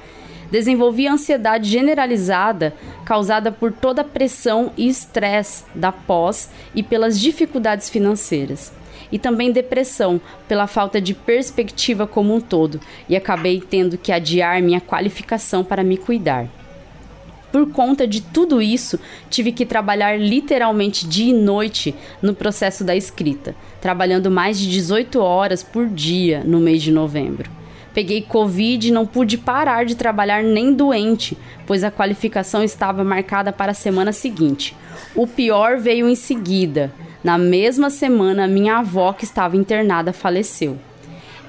[0.50, 7.90] Desenvolvi ansiedade generalizada causada por toda a pressão e estresse da pós e pelas dificuldades
[7.90, 8.79] financeiras.
[9.12, 14.62] E também depressão pela falta de perspectiva como um todo, e acabei tendo que adiar
[14.62, 16.48] minha qualificação para me cuidar.
[17.52, 22.96] Por conta de tudo isso, tive que trabalhar literalmente dia e noite no processo da
[22.96, 27.50] escrita, trabalhando mais de 18 horas por dia no mês de novembro.
[27.92, 33.52] Peguei Covid e não pude parar de trabalhar nem doente, pois a qualificação estava marcada
[33.52, 34.76] para a semana seguinte.
[35.16, 36.94] O pior veio em seguida.
[37.24, 40.78] Na mesma semana, minha avó, que estava internada, faleceu.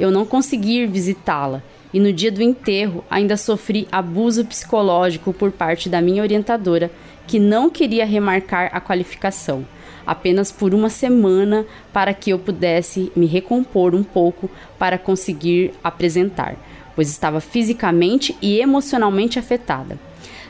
[0.01, 5.53] Eu não consegui ir visitá-la e no dia do enterro ainda sofri abuso psicológico por
[5.53, 6.91] parte da minha orientadora,
[7.27, 9.65] que não queria remarcar a qualificação,
[10.05, 16.57] apenas por uma semana para que eu pudesse me recompor um pouco para conseguir apresentar,
[16.97, 19.99] pois estava fisicamente e emocionalmente afetada.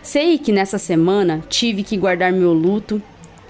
[0.02, 3.02] Sei que nessa semana tive que guardar meu luto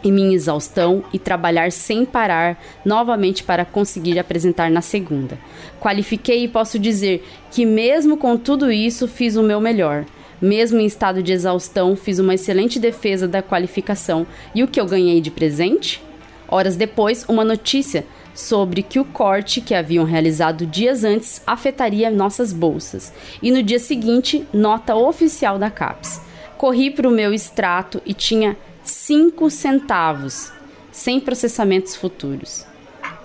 [0.03, 5.39] e minha exaustão e trabalhar sem parar novamente para conseguir apresentar na segunda.
[5.81, 10.05] Qualifiquei e posso dizer que, mesmo com tudo isso, fiz o meu melhor.
[10.41, 14.27] Mesmo em estado de exaustão, fiz uma excelente defesa da qualificação.
[14.55, 16.03] E o que eu ganhei de presente?
[16.49, 22.53] Horas depois, uma notícia sobre que o corte que haviam realizado dias antes afetaria nossas
[22.53, 23.13] bolsas.
[23.43, 26.21] E no dia seguinte, nota oficial da CAPES.
[26.57, 30.53] Corri para o meu extrato e tinha 5 centavos,
[30.91, 32.67] sem processamentos futuros.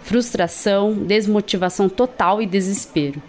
[0.03, 3.21] Frustração, desmotivação total e desespero.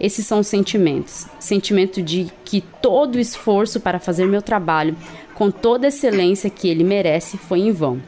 [0.00, 1.26] Esses são os sentimentos.
[1.38, 4.96] Sentimento de que todo esforço para fazer meu trabalho
[5.34, 8.02] com toda a excelência que ele merece foi em vão.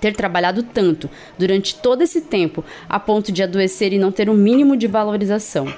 [0.00, 4.32] Ter trabalhado tanto durante todo esse tempo a ponto de adoecer e não ter o
[4.32, 5.72] um mínimo de valorização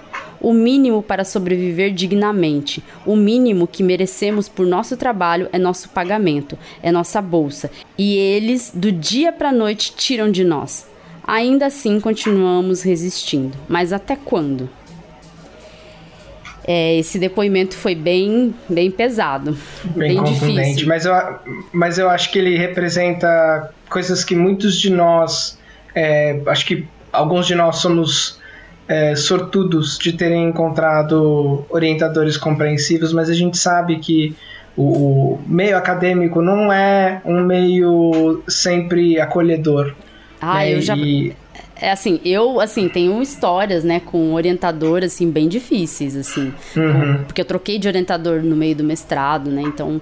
[0.47, 2.81] o mínimo para sobreviver dignamente.
[3.05, 7.69] O mínimo que merecemos por nosso trabalho é nosso pagamento, é nossa bolsa.
[7.99, 10.87] E eles, do dia para a noite, tiram de nós.
[11.27, 13.59] Ainda assim, continuamos resistindo.
[13.69, 14.71] Mas até quando?
[16.67, 20.87] é, esse depoimento foi bem, bem pesado, bem, bem difícil.
[20.87, 21.15] Mas eu,
[21.73, 25.59] mas eu acho que ele representa coisas que muitos de nós,
[25.93, 28.41] é, acho que alguns de nós somos
[28.89, 34.35] é, sortudos de terem encontrado orientadores compreensivos, mas a gente sabe que
[34.77, 39.95] o, o meio acadêmico não é um meio sempre acolhedor.
[40.41, 40.75] Ah, né?
[40.75, 40.97] eu já.
[40.97, 41.35] E,
[41.81, 47.17] é assim, eu assim tenho histórias, né, com orientador assim bem difíceis, assim, uhum.
[47.19, 49.63] com, porque eu troquei de orientador no meio do mestrado, né?
[49.63, 50.01] Então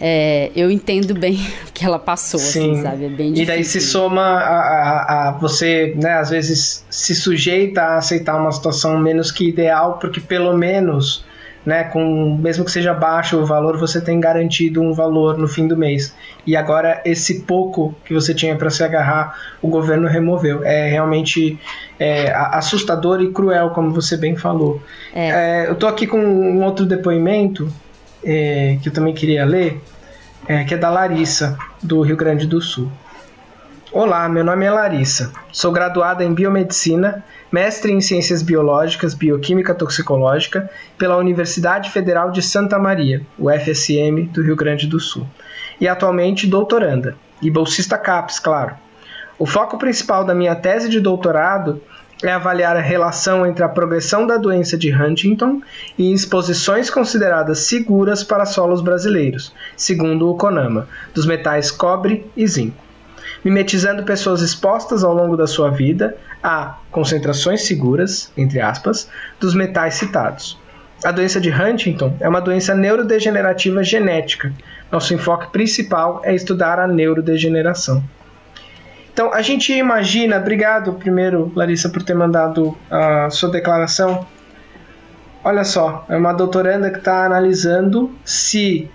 [0.00, 1.34] é, eu entendo bem
[1.68, 2.72] o que ela passou, assim, Sim.
[2.72, 3.04] Assim, sabe?
[3.04, 3.42] É bem difícil.
[3.42, 8.36] E daí se soma a, a, a, você, né, às vezes se sujeita a aceitar
[8.40, 11.24] uma situação menos que ideal, porque pelo menos
[11.64, 15.68] né, com mesmo que seja baixo o valor, você tem garantido um valor no fim
[15.68, 16.14] do mês.
[16.46, 20.64] E agora esse pouco que você tinha para se agarrar, o governo removeu.
[20.64, 21.58] É realmente
[21.98, 24.82] é, assustador e cruel, como você bem falou.
[25.14, 25.28] É.
[25.28, 27.70] É, eu estou aqui com um outro depoimento
[28.24, 29.80] é, que eu também queria ler,
[30.46, 32.90] é, que é da Larissa, do Rio Grande do Sul.
[33.92, 35.32] Olá, meu nome é Larissa.
[35.52, 42.78] Sou graduada em biomedicina mestre em Ciências Biológicas, Bioquímica Toxicológica, pela Universidade Federal de Santa
[42.78, 45.26] Maria, UFSM, do Rio Grande do Sul,
[45.80, 48.74] e atualmente doutoranda, e bolsista CAPES, claro.
[49.38, 51.82] O foco principal da minha tese de doutorado
[52.22, 55.60] é avaliar a relação entre a progressão da doença de Huntington
[55.98, 62.90] e exposições consideradas seguras para solos brasileiros, segundo o CONAMA, dos metais cobre e zinco
[63.44, 69.08] mimetizando pessoas expostas ao longo da sua vida a concentrações seguras, entre aspas,
[69.38, 70.58] dos metais citados.
[71.04, 74.52] A doença de Huntington é uma doença neurodegenerativa genética.
[74.92, 78.02] Nosso enfoque principal é estudar a neurodegeneração.
[79.20, 84.26] Então, a gente imagina, obrigado primeiro, Larissa, por ter mandado a sua declaração.
[85.44, 88.88] Olha só, é uma doutoranda que está analisando se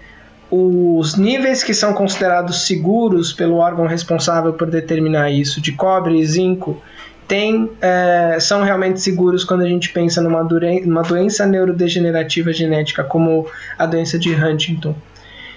[0.49, 6.25] os níveis que são considerados seguros pelo órgão responsável por determinar isso, de cobre e
[6.25, 6.81] zinco,
[7.27, 13.45] tem, é, são realmente seguros quando a gente pensa numa, numa doença neurodegenerativa genética como
[13.77, 14.95] a doença de Huntington.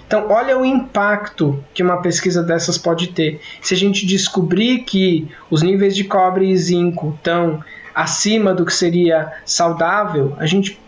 [0.09, 3.39] Então, olha o impacto que uma pesquisa dessas pode ter.
[3.61, 8.73] Se a gente descobrir que os níveis de cobre e zinco estão acima do que
[8.73, 10.79] seria saudável, a gente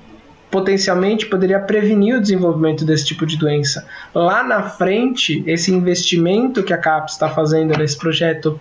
[0.50, 3.88] potencialmente poderia prevenir o desenvolvimento desse tipo de doença.
[4.12, 8.60] Lá na frente, esse investimento que a CAPES está fazendo nesse projeto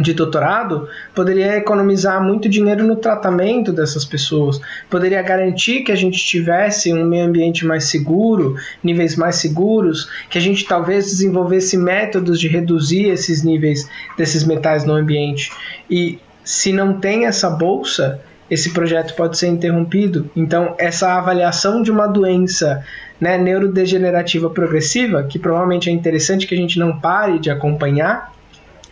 [0.00, 6.18] de doutorado poderia economizar muito dinheiro no tratamento dessas pessoas, poderia garantir que a gente
[6.18, 12.38] tivesse um meio ambiente mais seguro, níveis mais seguros, que a gente talvez desenvolvesse métodos
[12.38, 15.50] de reduzir esses níveis desses metais no ambiente.
[15.90, 18.20] E se não tem essa bolsa,
[18.50, 20.30] esse projeto pode ser interrompido.
[20.34, 22.82] Então, essa avaliação de uma doença
[23.20, 28.32] né, neurodegenerativa progressiva, que provavelmente é interessante que a gente não pare de acompanhar,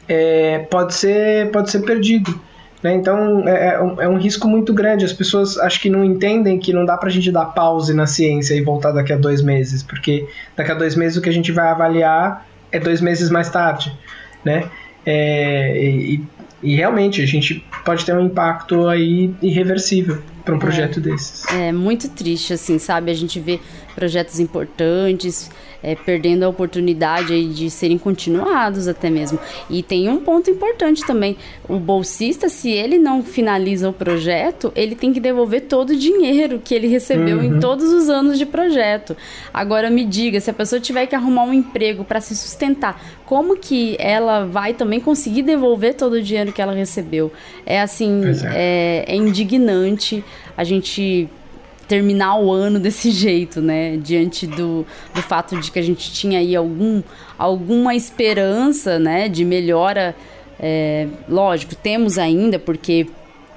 [0.09, 2.39] é, pode, ser, pode ser perdido.
[2.83, 2.95] Né?
[2.95, 5.05] Então, é, é, um, é um risco muito grande.
[5.05, 8.07] As pessoas acho que não entendem que não dá para a gente dar pause na
[8.07, 10.27] ciência e voltar daqui a dois meses, porque
[10.57, 13.93] daqui a dois meses o que a gente vai avaliar é dois meses mais tarde.
[14.45, 14.69] Né?
[15.05, 16.25] É, e,
[16.63, 21.45] e realmente a gente pode ter um impacto aí irreversível para um projeto é, desses.
[21.53, 23.11] É muito triste, assim, sabe?
[23.11, 23.61] A gente vê
[23.95, 25.51] projetos importantes
[25.83, 29.39] é, perdendo a oportunidade de serem continuados até mesmo.
[29.69, 31.37] E tem um ponto importante também:
[31.69, 36.61] o bolsista, se ele não finaliza o projeto, ele tem que devolver todo o dinheiro
[36.63, 37.45] que ele recebeu uhum.
[37.45, 39.17] em todos os anos de projeto.
[39.53, 43.57] Agora me diga, se a pessoa tiver que arrumar um emprego para se sustentar, como
[43.57, 47.33] que ela vai também conseguir devolver todo o dinheiro que ela recebeu?
[47.65, 49.05] É assim, é.
[49.09, 50.25] É, é indignante
[50.57, 51.29] a gente
[51.87, 53.97] terminar o ano desse jeito, né?
[53.97, 57.03] Diante do, do fato de que a gente tinha aí algum,
[57.39, 59.29] alguma esperança, né?
[59.29, 60.15] De melhora.
[60.59, 63.07] É, lógico, temos ainda, porque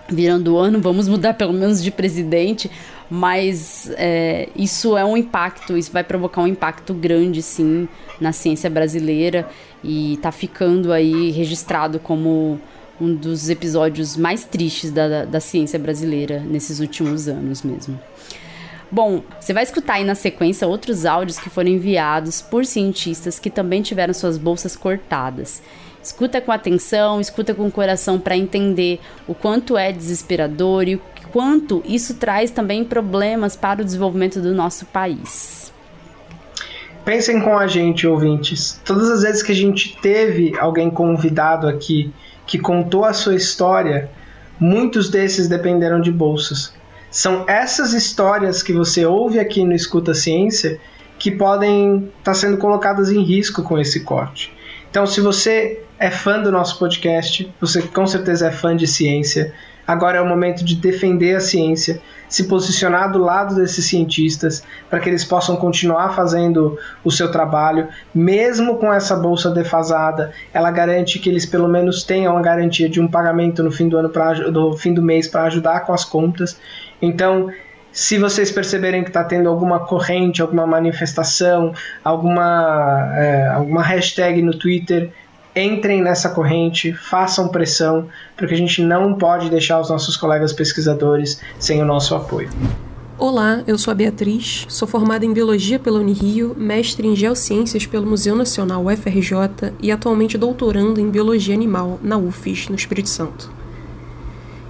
[0.10, 2.70] virando o ano vamos mudar pelo menos de presidente,
[3.10, 7.88] mas é, isso é um impacto, isso vai provocar um impacto grande, sim,
[8.20, 9.48] na ciência brasileira
[9.84, 12.60] e está ficando aí registrado como
[13.00, 18.00] um dos episódios mais tristes da, da, ciência brasileira nesses últimos anos mesmo.
[18.92, 23.50] Bom, você vai escutar aí na sequência outros áudios que foram enviados por cientistas que
[23.50, 25.62] também tiveram suas bolsas cortadas.
[26.02, 31.02] Escuta com atenção, escuta com o coração para entender o quanto é desesperador e o
[31.32, 35.72] quanto isso traz também problemas para o desenvolvimento do nosso país.
[37.06, 38.80] Pensem com a gente, ouvintes.
[38.86, 42.14] Todas as vezes que a gente teve alguém convidado aqui
[42.50, 44.10] que contou a sua história,
[44.60, 46.74] muitos desses dependeram de bolsas.
[47.12, 50.80] São essas histórias que você ouve aqui no Escuta Ciência
[51.20, 54.52] que podem estar tá sendo colocadas em risco com esse corte.
[54.90, 59.54] Então, se você é fã do nosso podcast, você com certeza é fã de ciência,
[59.86, 65.00] agora é o momento de defender a ciência, se posicionar do lado desses cientistas para
[65.00, 71.18] que eles possam continuar fazendo o seu trabalho, mesmo com essa bolsa defasada, ela garante
[71.18, 74.34] que eles pelo menos tenham a garantia de um pagamento no fim do ano pra,
[74.34, 76.60] do fim do mês para ajudar com as contas.
[77.02, 77.50] Então,
[77.92, 81.74] se vocês perceberem que está tendo alguma corrente, alguma manifestação,
[82.04, 85.12] alguma, é, alguma hashtag no Twitter,
[85.56, 91.42] entrem nessa corrente, façam pressão, porque a gente não pode deixar os nossos colegas pesquisadores
[91.58, 92.50] sem o nosso apoio.
[93.18, 98.08] Olá, eu sou a Beatriz, sou formada em Biologia pela Unirio, mestre em Geociências pelo
[98.08, 103.52] Museu Nacional UFRJ e atualmente doutorando em Biologia Animal na UFES, no Espírito Santo.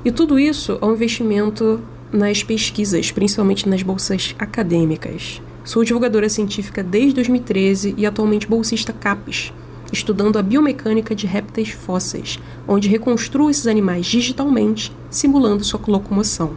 [0.03, 1.79] E tudo isso é um investimento
[2.11, 5.41] nas pesquisas, principalmente nas bolsas acadêmicas.
[5.63, 9.53] Sou divulgadora científica desde 2013 e atualmente bolsista CAPES,
[9.91, 16.55] estudando a biomecânica de répteis fósseis, onde reconstruo esses animais digitalmente, simulando sua locomoção.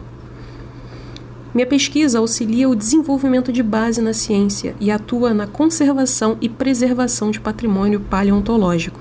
[1.53, 7.29] Minha pesquisa auxilia o desenvolvimento de base na ciência e atua na conservação e preservação
[7.29, 8.99] de patrimônio paleontológico.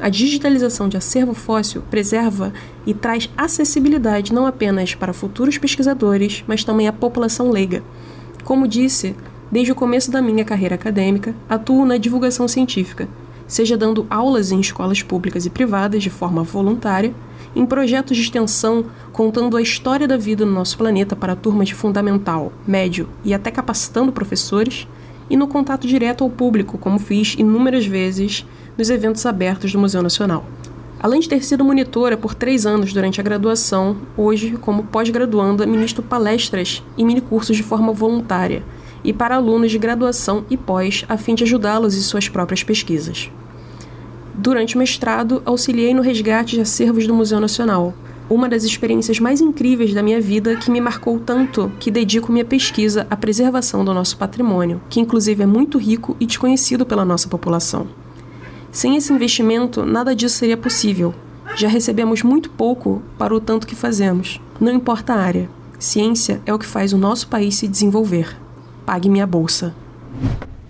[0.00, 2.52] A digitalização de acervo fóssil preserva
[2.86, 7.82] e traz acessibilidade não apenas para futuros pesquisadores, mas também à população leiga.
[8.44, 9.14] Como disse,
[9.52, 13.08] desde o começo da minha carreira acadêmica, atuo na divulgação científica,
[13.46, 17.14] seja dando aulas em escolas públicas e privadas de forma voluntária,
[17.54, 21.74] em projetos de extensão contando a história da vida no nosso planeta para turmas de
[21.74, 24.88] fundamental, médio e até capacitando professores,
[25.30, 28.44] e no contato direto ao público, como fiz inúmeras vezes
[28.76, 30.44] nos eventos abertos do Museu Nacional.
[31.00, 36.02] Além de ter sido monitora por três anos durante a graduação, hoje, como pós-graduanda, ministro
[36.02, 38.62] palestras e minicursos de forma voluntária
[39.04, 43.30] e para alunos de graduação e pós, a fim de ajudá-los em suas próprias pesquisas.
[44.34, 47.94] Durante o mestrado, auxiliei no resgate de acervos do Museu Nacional,
[48.28, 52.44] uma das experiências mais incríveis da minha vida que me marcou tanto que dedico minha
[52.44, 57.28] pesquisa à preservação do nosso patrimônio, que inclusive é muito rico e desconhecido pela nossa
[57.28, 57.86] população.
[58.72, 61.14] Sem esse investimento, nada disso seria possível.
[61.54, 64.40] Já recebemos muito pouco para o tanto que fazemos.
[64.58, 65.48] Não importa a área.
[65.78, 68.43] Ciência é o que faz o nosso país se desenvolver.
[68.86, 69.74] Pague minha bolsa.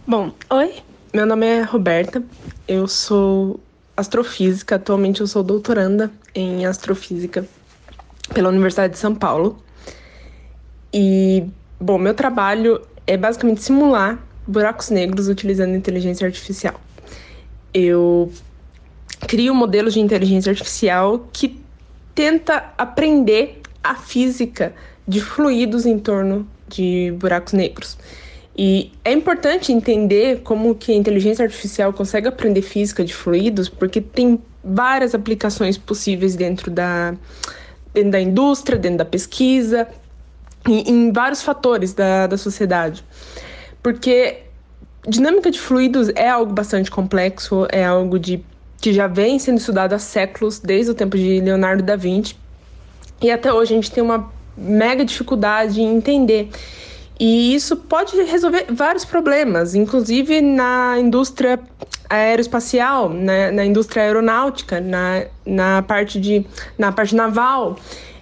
[0.06, 0.74] Bom, oi,
[1.12, 2.22] meu nome é Roberta,
[2.68, 3.58] eu sou
[3.96, 7.44] astrofísica, atualmente eu sou doutoranda em astrofísica
[8.32, 9.58] pela Universidade de São Paulo.
[10.92, 11.44] E,
[11.80, 16.80] bom, meu trabalho é basicamente simular buracos negros utilizando inteligência artificial.
[17.72, 18.32] Eu
[19.26, 21.60] crio modelos de inteligência artificial que
[22.14, 24.72] tenta aprender a física
[25.06, 27.96] de fluidos em torno de buracos negros.
[28.56, 34.00] E é importante entender como que a inteligência artificial consegue aprender física de fluidos, porque
[34.00, 37.14] tem várias aplicações possíveis dentro da,
[37.92, 39.88] dentro da indústria, dentro da pesquisa,
[40.68, 43.04] em, em vários fatores da, da sociedade.
[43.82, 44.44] Porque
[45.06, 48.44] dinâmica de fluidos é algo bastante complexo, é algo de,
[48.80, 52.36] que já vem sendo estudado há séculos, desde o tempo de Leonardo da Vinci.
[53.20, 56.50] E até hoje a gente tem uma mega dificuldade em entender.
[57.18, 61.60] E isso pode resolver vários problemas, inclusive na indústria
[62.10, 66.44] aeroespacial, né, na indústria aeronáutica, na, na, parte, de,
[66.76, 67.76] na parte naval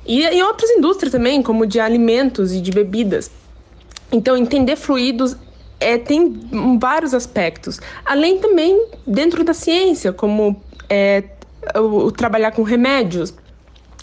[0.07, 3.31] e em outras indústrias também, como de alimentos e de bebidas.
[4.11, 5.37] Então, entender fluidos
[5.81, 11.25] é, tem vários aspectos, além também dentro da ciência, como é,
[11.75, 13.35] o, o trabalhar com remédios,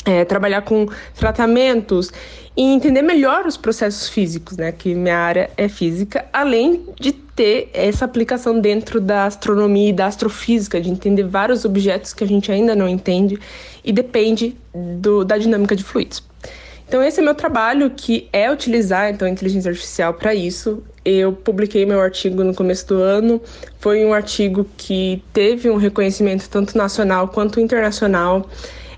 [0.05, 2.11] é, trabalhar com tratamentos
[2.55, 4.71] e entender melhor os processos físicos, né?
[4.71, 10.07] Que minha área é física, além de ter essa aplicação dentro da astronomia e da
[10.07, 13.39] astrofísica, de entender vários objetos que a gente ainda não entende
[13.83, 16.21] e depende do, da dinâmica de fluidos.
[16.85, 20.83] Então esse é meu trabalho, que é utilizar então a inteligência artificial para isso.
[21.05, 23.39] Eu publiquei meu artigo no começo do ano.
[23.79, 28.49] Foi um artigo que teve um reconhecimento tanto nacional quanto internacional.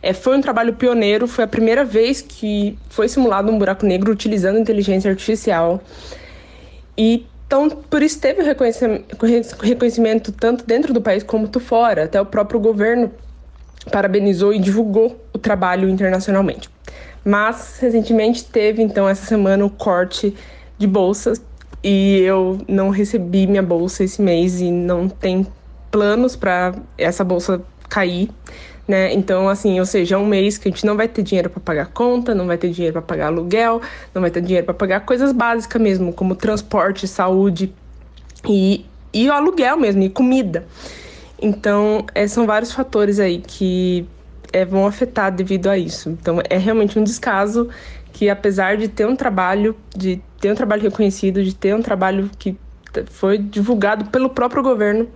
[0.02, 4.12] É, foi um trabalho pioneiro, foi a primeira vez que foi simulado um buraco negro
[4.12, 5.82] utilizando inteligência artificial.
[6.98, 9.14] E então, por isso teve reconhecimento,
[9.62, 12.06] reconhecimento tanto dentro do país como fora.
[12.06, 13.12] Até o próprio governo
[13.92, 16.70] parabenizou e divulgou o trabalho internacionalmente.
[17.26, 20.34] Mas, recentemente, teve então essa semana o corte
[20.78, 21.42] de bolsas
[21.84, 25.46] e eu não recebi minha bolsa esse mês e não tem
[25.92, 28.30] planos para essa bolsa cair
[28.92, 29.14] né?
[29.14, 31.62] Então, assim, ou seja, é um mês que a gente não vai ter dinheiro para
[31.62, 33.82] pagar conta, não vai ter dinheiro para pagar aluguel,
[34.14, 37.74] não vai ter dinheiro para pagar coisas básicas mesmo, como transporte, saúde
[38.46, 40.68] e, e o aluguel mesmo, e comida.
[41.42, 44.06] Então, é, são vários fatores aí que
[44.52, 46.10] é, vão afetar devido a isso.
[46.10, 47.70] Então, é realmente um descaso
[48.12, 52.30] que, apesar de ter um trabalho, de ter um trabalho reconhecido, de ter um trabalho
[52.38, 52.58] que
[53.10, 55.08] foi divulgado pelo próprio governo,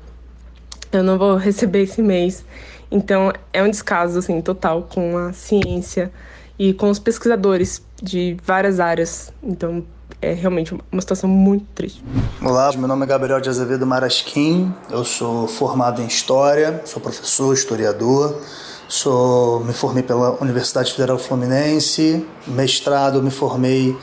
[0.94, 2.46] eu não vou receber esse mês.
[2.92, 6.12] Então, é um descaso, assim, total com a ciência
[6.58, 9.34] e com os pesquisadores de várias áreas.
[9.44, 9.84] Então,
[10.22, 12.04] é realmente uma situação muito triste.
[12.42, 17.54] Olá, meu nome é Gabriel de Azevedo Marasquim, eu sou formado em História, sou professor,
[17.54, 18.42] historiador,
[18.88, 23.96] sou, me formei pela Universidade Federal Fluminense, mestrado me formei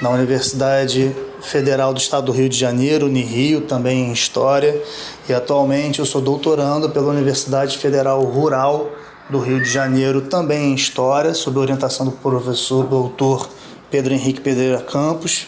[0.00, 4.82] na Universidade Federal do Estado do Rio de Janeiro, Unirio, também em História,
[5.28, 8.90] e atualmente eu sou doutorando pela Universidade Federal Rural
[9.28, 13.48] do Rio de Janeiro, também em História, sob orientação do professor doutor
[13.90, 15.46] Pedro Henrique Pedreira Campos,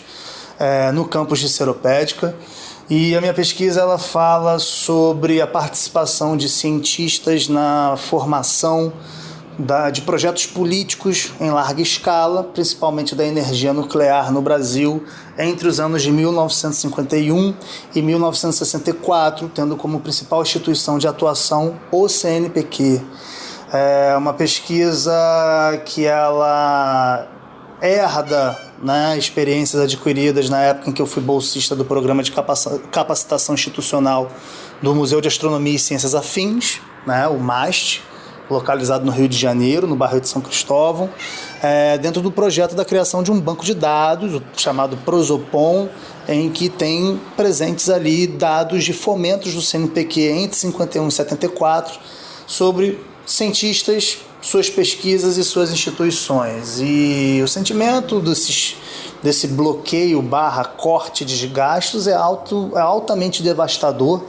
[0.59, 2.35] é, no campus de Seropédica.
[2.91, 8.93] E a minha pesquisa ela fala sobre a participação de cientistas na formação
[9.59, 15.05] da, de projetos políticos em larga escala, principalmente da energia nuclear no Brasil,
[15.39, 17.55] entre os anos de 1951
[17.95, 23.01] e 1964, tendo como principal instituição de atuação o CNPq.
[23.73, 25.13] É uma pesquisa
[25.87, 27.27] que ela
[27.81, 32.33] herda né, experiências adquiridas na época em que eu fui bolsista do programa de
[32.91, 34.31] capacitação institucional
[34.83, 38.03] do Museu de Astronomia e Ciências Afins, né, o MAST,
[38.53, 41.11] localizado no Rio de Janeiro, no bairro de São Cristóvão,
[41.63, 45.89] é, dentro do projeto da criação de um banco de dados chamado Prosopon,
[46.29, 51.99] em que tem presentes ali dados de fomentos do CNPq entre 51 e 74
[52.47, 56.81] sobre cientistas suas pesquisas e suas instituições.
[56.81, 58.77] E o sentimento desses,
[59.23, 64.25] desse bloqueio barra corte de gastos é, alto, é altamente devastador,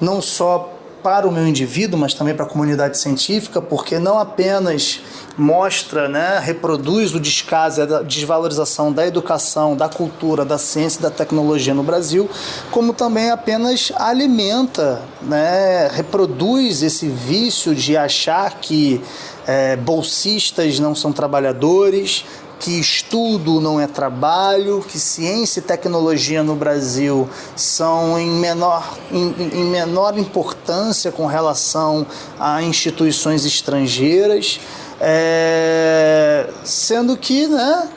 [0.00, 0.75] não só
[1.06, 4.98] para o meu indivíduo, mas também para a comunidade científica, porque não apenas
[5.38, 11.10] mostra, né, reproduz o descaso, a desvalorização da educação, da cultura, da ciência e da
[11.10, 12.28] tecnologia no Brasil,
[12.72, 19.00] como também apenas alimenta, né, reproduz esse vício de achar que
[19.46, 22.24] é, bolsistas não são trabalhadores,
[22.58, 29.34] que estudo não é trabalho, que ciência e tecnologia no Brasil são em menor, em,
[29.52, 32.06] em menor importância com relação
[32.38, 34.58] a instituições estrangeiras,
[35.00, 37.88] é, sendo que né,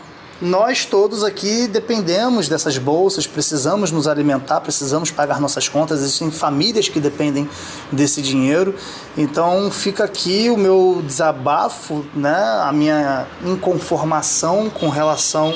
[0.42, 6.88] nós todos aqui dependemos dessas bolsas, precisamos nos alimentar, precisamos pagar nossas contas, existem famílias
[6.88, 7.48] que dependem
[7.92, 8.74] desse dinheiro.
[9.18, 15.54] Então fica aqui o meu desabafo, né, a minha inconformação com relação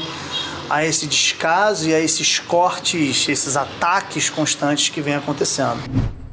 [0.70, 5.80] a esse descaso e a esses cortes, esses ataques constantes que vem acontecendo.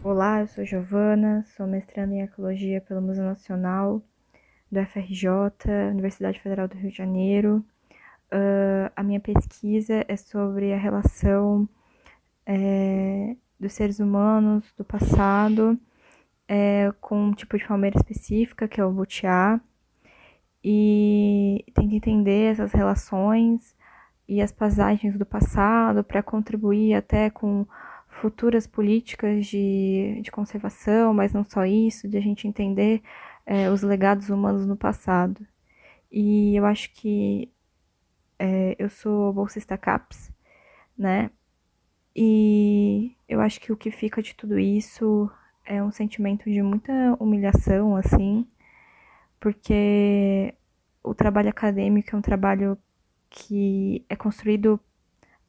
[0.02, 4.02] Olá, eu sou Giovana, sou mestranda em Ecologia pelo Museu Nacional
[4.72, 5.28] do FRJ,
[5.90, 7.64] Universidade Federal do Rio de Janeiro.
[8.32, 11.68] Uh, a minha pesquisa é sobre a relação
[12.46, 15.78] é, dos seres humanos do passado
[16.50, 19.60] é, com um tipo de palmeira específica, que é o butiá,
[20.64, 23.76] e tenta entender essas relações
[24.28, 27.64] e as paisagens do passado para contribuir até com
[28.08, 33.00] futuras políticas de, de conservação, mas não só isso, de a gente entender
[33.46, 35.46] é, os legados humanos no passado.
[36.10, 37.48] E eu acho que
[38.40, 40.32] é, eu sou bolsista CAPES,
[40.96, 41.30] né?
[42.16, 45.30] E eu acho que o que fica de tudo isso
[45.64, 48.46] é um sentimento de muita humilhação, assim,
[49.38, 50.54] porque
[51.04, 52.78] o trabalho acadêmico é um trabalho
[53.28, 54.80] que é construído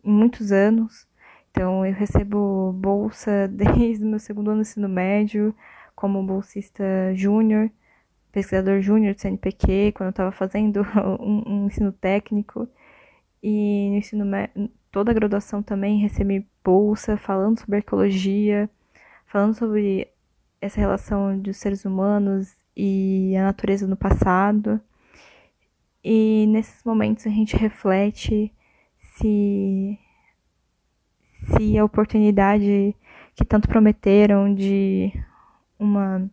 [0.03, 1.07] em muitos anos.
[1.49, 5.55] Então, eu recebo bolsa desde o meu segundo ano do ensino médio,
[5.95, 6.83] como bolsista
[7.15, 7.71] júnior,
[8.31, 10.81] pesquisador júnior do CNPq, quando eu estava fazendo
[11.19, 12.67] um, um ensino técnico.
[13.43, 14.25] E no ensino
[14.91, 18.69] toda a graduação também recebi bolsa falando sobre arqueologia,
[19.25, 20.07] falando sobre
[20.59, 24.79] essa relação dos seres humanos e a natureza no passado.
[26.03, 28.53] E nesses momentos a gente reflete
[28.99, 29.99] se
[31.55, 32.95] se a oportunidade
[33.35, 35.11] que tanto prometeram de
[35.79, 36.29] uma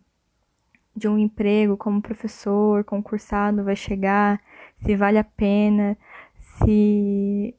[0.95, 4.41] de um emprego como professor concursado vai chegar,
[4.83, 5.97] se vale a pena,
[6.65, 7.55] se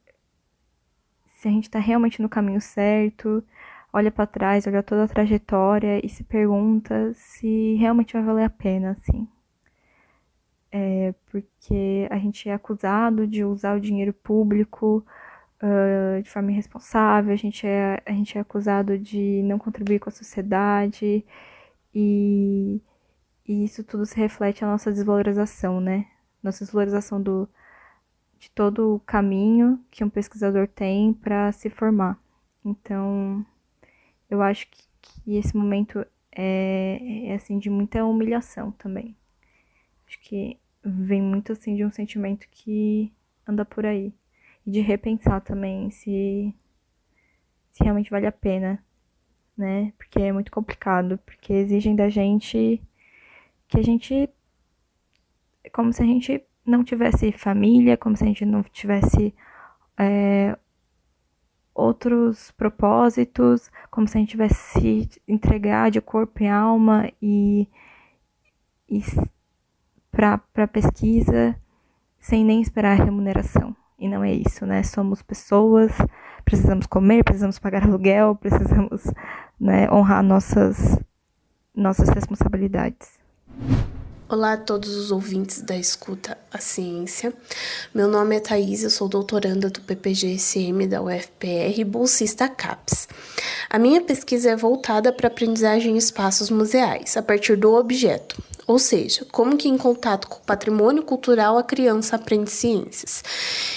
[1.28, 3.44] se a gente está realmente no caminho certo,
[3.94, 8.50] olha para trás, olha toda a trajetória e se pergunta se realmente vai valer a
[8.50, 9.28] pena, assim.
[10.72, 15.06] é, porque a gente é acusado de usar o dinheiro público
[15.62, 20.10] uh, de forma irresponsável, a gente, é, a gente é acusado de não contribuir com
[20.10, 21.26] a sociedade
[21.94, 22.82] e,
[23.48, 26.08] e isso tudo se reflete na nossa desvalorização, né?
[26.44, 27.50] Nossa desvalorização do,
[28.40, 32.18] de todo o caminho que um pesquisador tem para se formar.
[32.64, 33.46] Então,
[34.30, 39.16] eu acho que, que esse momento é, é, assim de muita humilhação também.
[40.08, 43.12] Acho que vem muito assim de um sentimento que
[43.46, 44.14] anda por aí
[44.66, 46.54] e de repensar também se
[47.72, 48.84] se realmente vale a pena,
[49.58, 49.94] né?
[49.98, 52.82] Porque é muito complicado, porque exigem da gente
[53.68, 54.30] que a gente
[55.72, 59.34] como se a gente não tivesse família, como se a gente não tivesse
[59.98, 60.58] é,
[61.74, 67.68] outros propósitos, como se a gente tivesse se entregar de corpo e alma e,
[68.88, 69.02] e
[70.12, 71.56] para pesquisa
[72.20, 73.76] sem nem esperar remuneração.
[73.98, 74.84] E não é isso, né?
[74.84, 75.92] Somos pessoas,
[76.46, 79.04] precisamos comer, precisamos pagar aluguel, precisamos
[79.60, 81.00] né, honrar nossas,
[81.76, 83.20] nossas responsabilidades.
[84.32, 87.34] Olá a todos os ouvintes da Escuta a Ciência.
[87.92, 93.08] Meu nome é Thaís, eu sou doutoranda do PPGSM da UFPR e bolsista CAPES.
[93.68, 98.40] A minha pesquisa é voltada para aprendizagem em espaços museais, a partir do objeto,
[98.70, 103.24] ou seja, como que em contato com o patrimônio cultural a criança aprende ciências.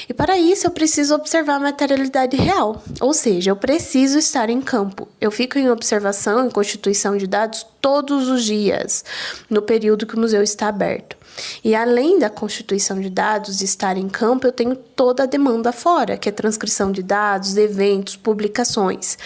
[0.06, 4.60] E para isso eu preciso observar a materialidade real, ou seja, eu preciso estar em
[4.60, 5.08] campo.
[5.18, 9.02] Eu fico em observação e constituição de dados todos os dias,
[9.48, 11.16] no período que o museu está aberto.
[11.64, 15.72] E além da constituição de dados e estar em campo, eu tenho toda a demanda
[15.72, 19.16] fora, que é transcrição de dados, eventos, publicações.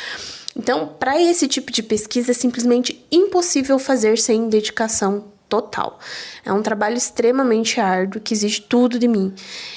[0.56, 5.98] Então, para esse tipo de pesquisa é simplesmente impossível fazer sem dedicação total.
[6.44, 9.34] É um trabalho extremamente árduo que exige tudo de mim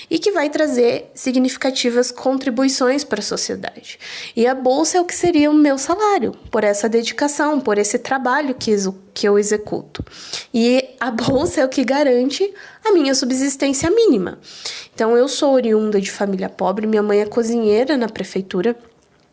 [0.10, 4.00] e que vai trazer significativas contribuições para a sociedade.
[4.36, 8.00] E a bolsa é o que seria o meu salário por essa dedicação, por esse
[8.00, 8.76] trabalho que,
[9.14, 10.04] que eu executo.
[10.54, 12.52] E a bolsa é o que garante
[12.84, 14.40] a minha subsistência mínima.
[14.94, 18.76] Então, eu sou oriunda de família pobre, minha mãe é cozinheira na prefeitura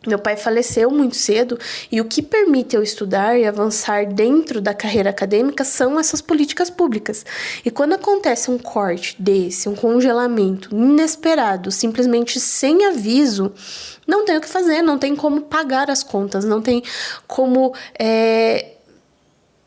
[0.07, 1.57] meu pai faleceu muito cedo
[1.91, 6.69] e o que permite eu estudar e avançar dentro da carreira acadêmica são essas políticas
[6.69, 7.25] públicas.
[7.65, 13.51] E quando acontece um corte desse, um congelamento inesperado, simplesmente sem aviso,
[14.07, 16.81] não tem o que fazer, não tem como pagar as contas, não tem
[17.27, 17.73] como.
[17.99, 18.73] É,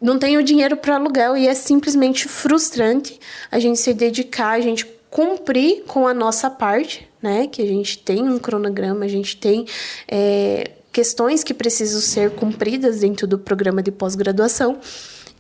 [0.01, 3.20] não tem o dinheiro para aluguel e é simplesmente frustrante
[3.51, 7.47] a gente se dedicar, a gente cumprir com a nossa parte, né?
[7.47, 9.66] Que a gente tem um cronograma, a gente tem
[10.09, 14.79] é, questões que precisam ser cumpridas dentro do programa de pós-graduação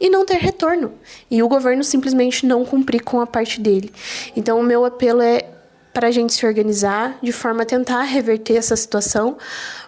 [0.00, 0.92] e não ter retorno.
[1.30, 3.92] E o governo simplesmente não cumprir com a parte dele.
[4.34, 5.44] Então, o meu apelo é
[5.92, 9.36] para a gente se organizar de forma a tentar reverter essa situação,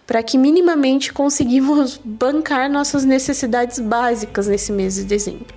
[0.07, 5.55] para que minimamente conseguimos bancar nossas necessidades básicas nesse mês de dezembro.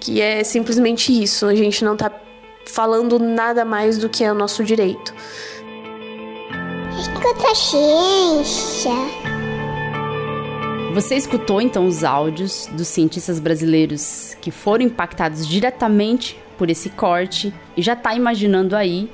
[0.00, 2.10] Que é simplesmente isso, a gente não está
[2.66, 5.12] falando nada mais do que é o nosso direito.
[7.20, 8.90] Escuta ciência.
[10.94, 17.52] Você escutou então os áudios dos cientistas brasileiros que foram impactados diretamente por esse corte
[17.76, 19.10] e já está imaginando aí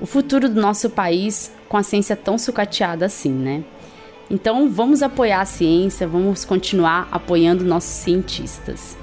[0.00, 3.64] o futuro do nosso país com a ciência tão sucateada assim, né?
[4.30, 8.96] Então vamos apoiar a ciência, vamos continuar apoiando nossos cientistas.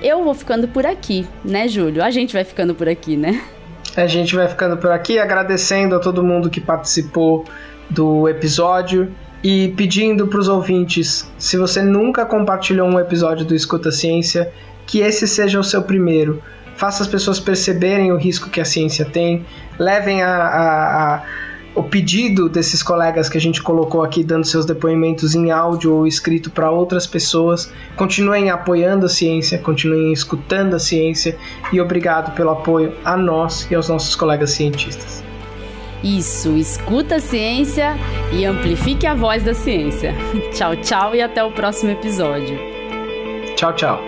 [0.00, 2.02] Eu vou ficando por aqui, né, Júlio?
[2.02, 3.44] A gente vai ficando por aqui, né?
[3.96, 7.44] A gente vai ficando por aqui, agradecendo a todo mundo que participou
[7.88, 13.90] do episódio e pedindo para os ouvintes, se você nunca compartilhou um episódio do Escuta
[13.90, 14.52] Ciência,
[14.86, 16.42] que esse seja o seu primeiro.
[16.76, 19.46] Faça as pessoas perceberem o risco que a ciência tem,
[19.78, 21.22] levem a, a, a
[21.76, 26.06] o pedido desses colegas que a gente colocou aqui dando seus depoimentos em áudio ou
[26.06, 27.70] escrito para outras pessoas.
[27.94, 31.36] Continuem apoiando a ciência, continuem escutando a ciência
[31.70, 35.22] e obrigado pelo apoio a nós e aos nossos colegas cientistas.
[36.02, 37.94] Isso, escuta a ciência
[38.32, 40.14] e amplifique a voz da ciência.
[40.54, 42.58] tchau, tchau e até o próximo episódio.
[43.54, 44.00] Tchau, tchau.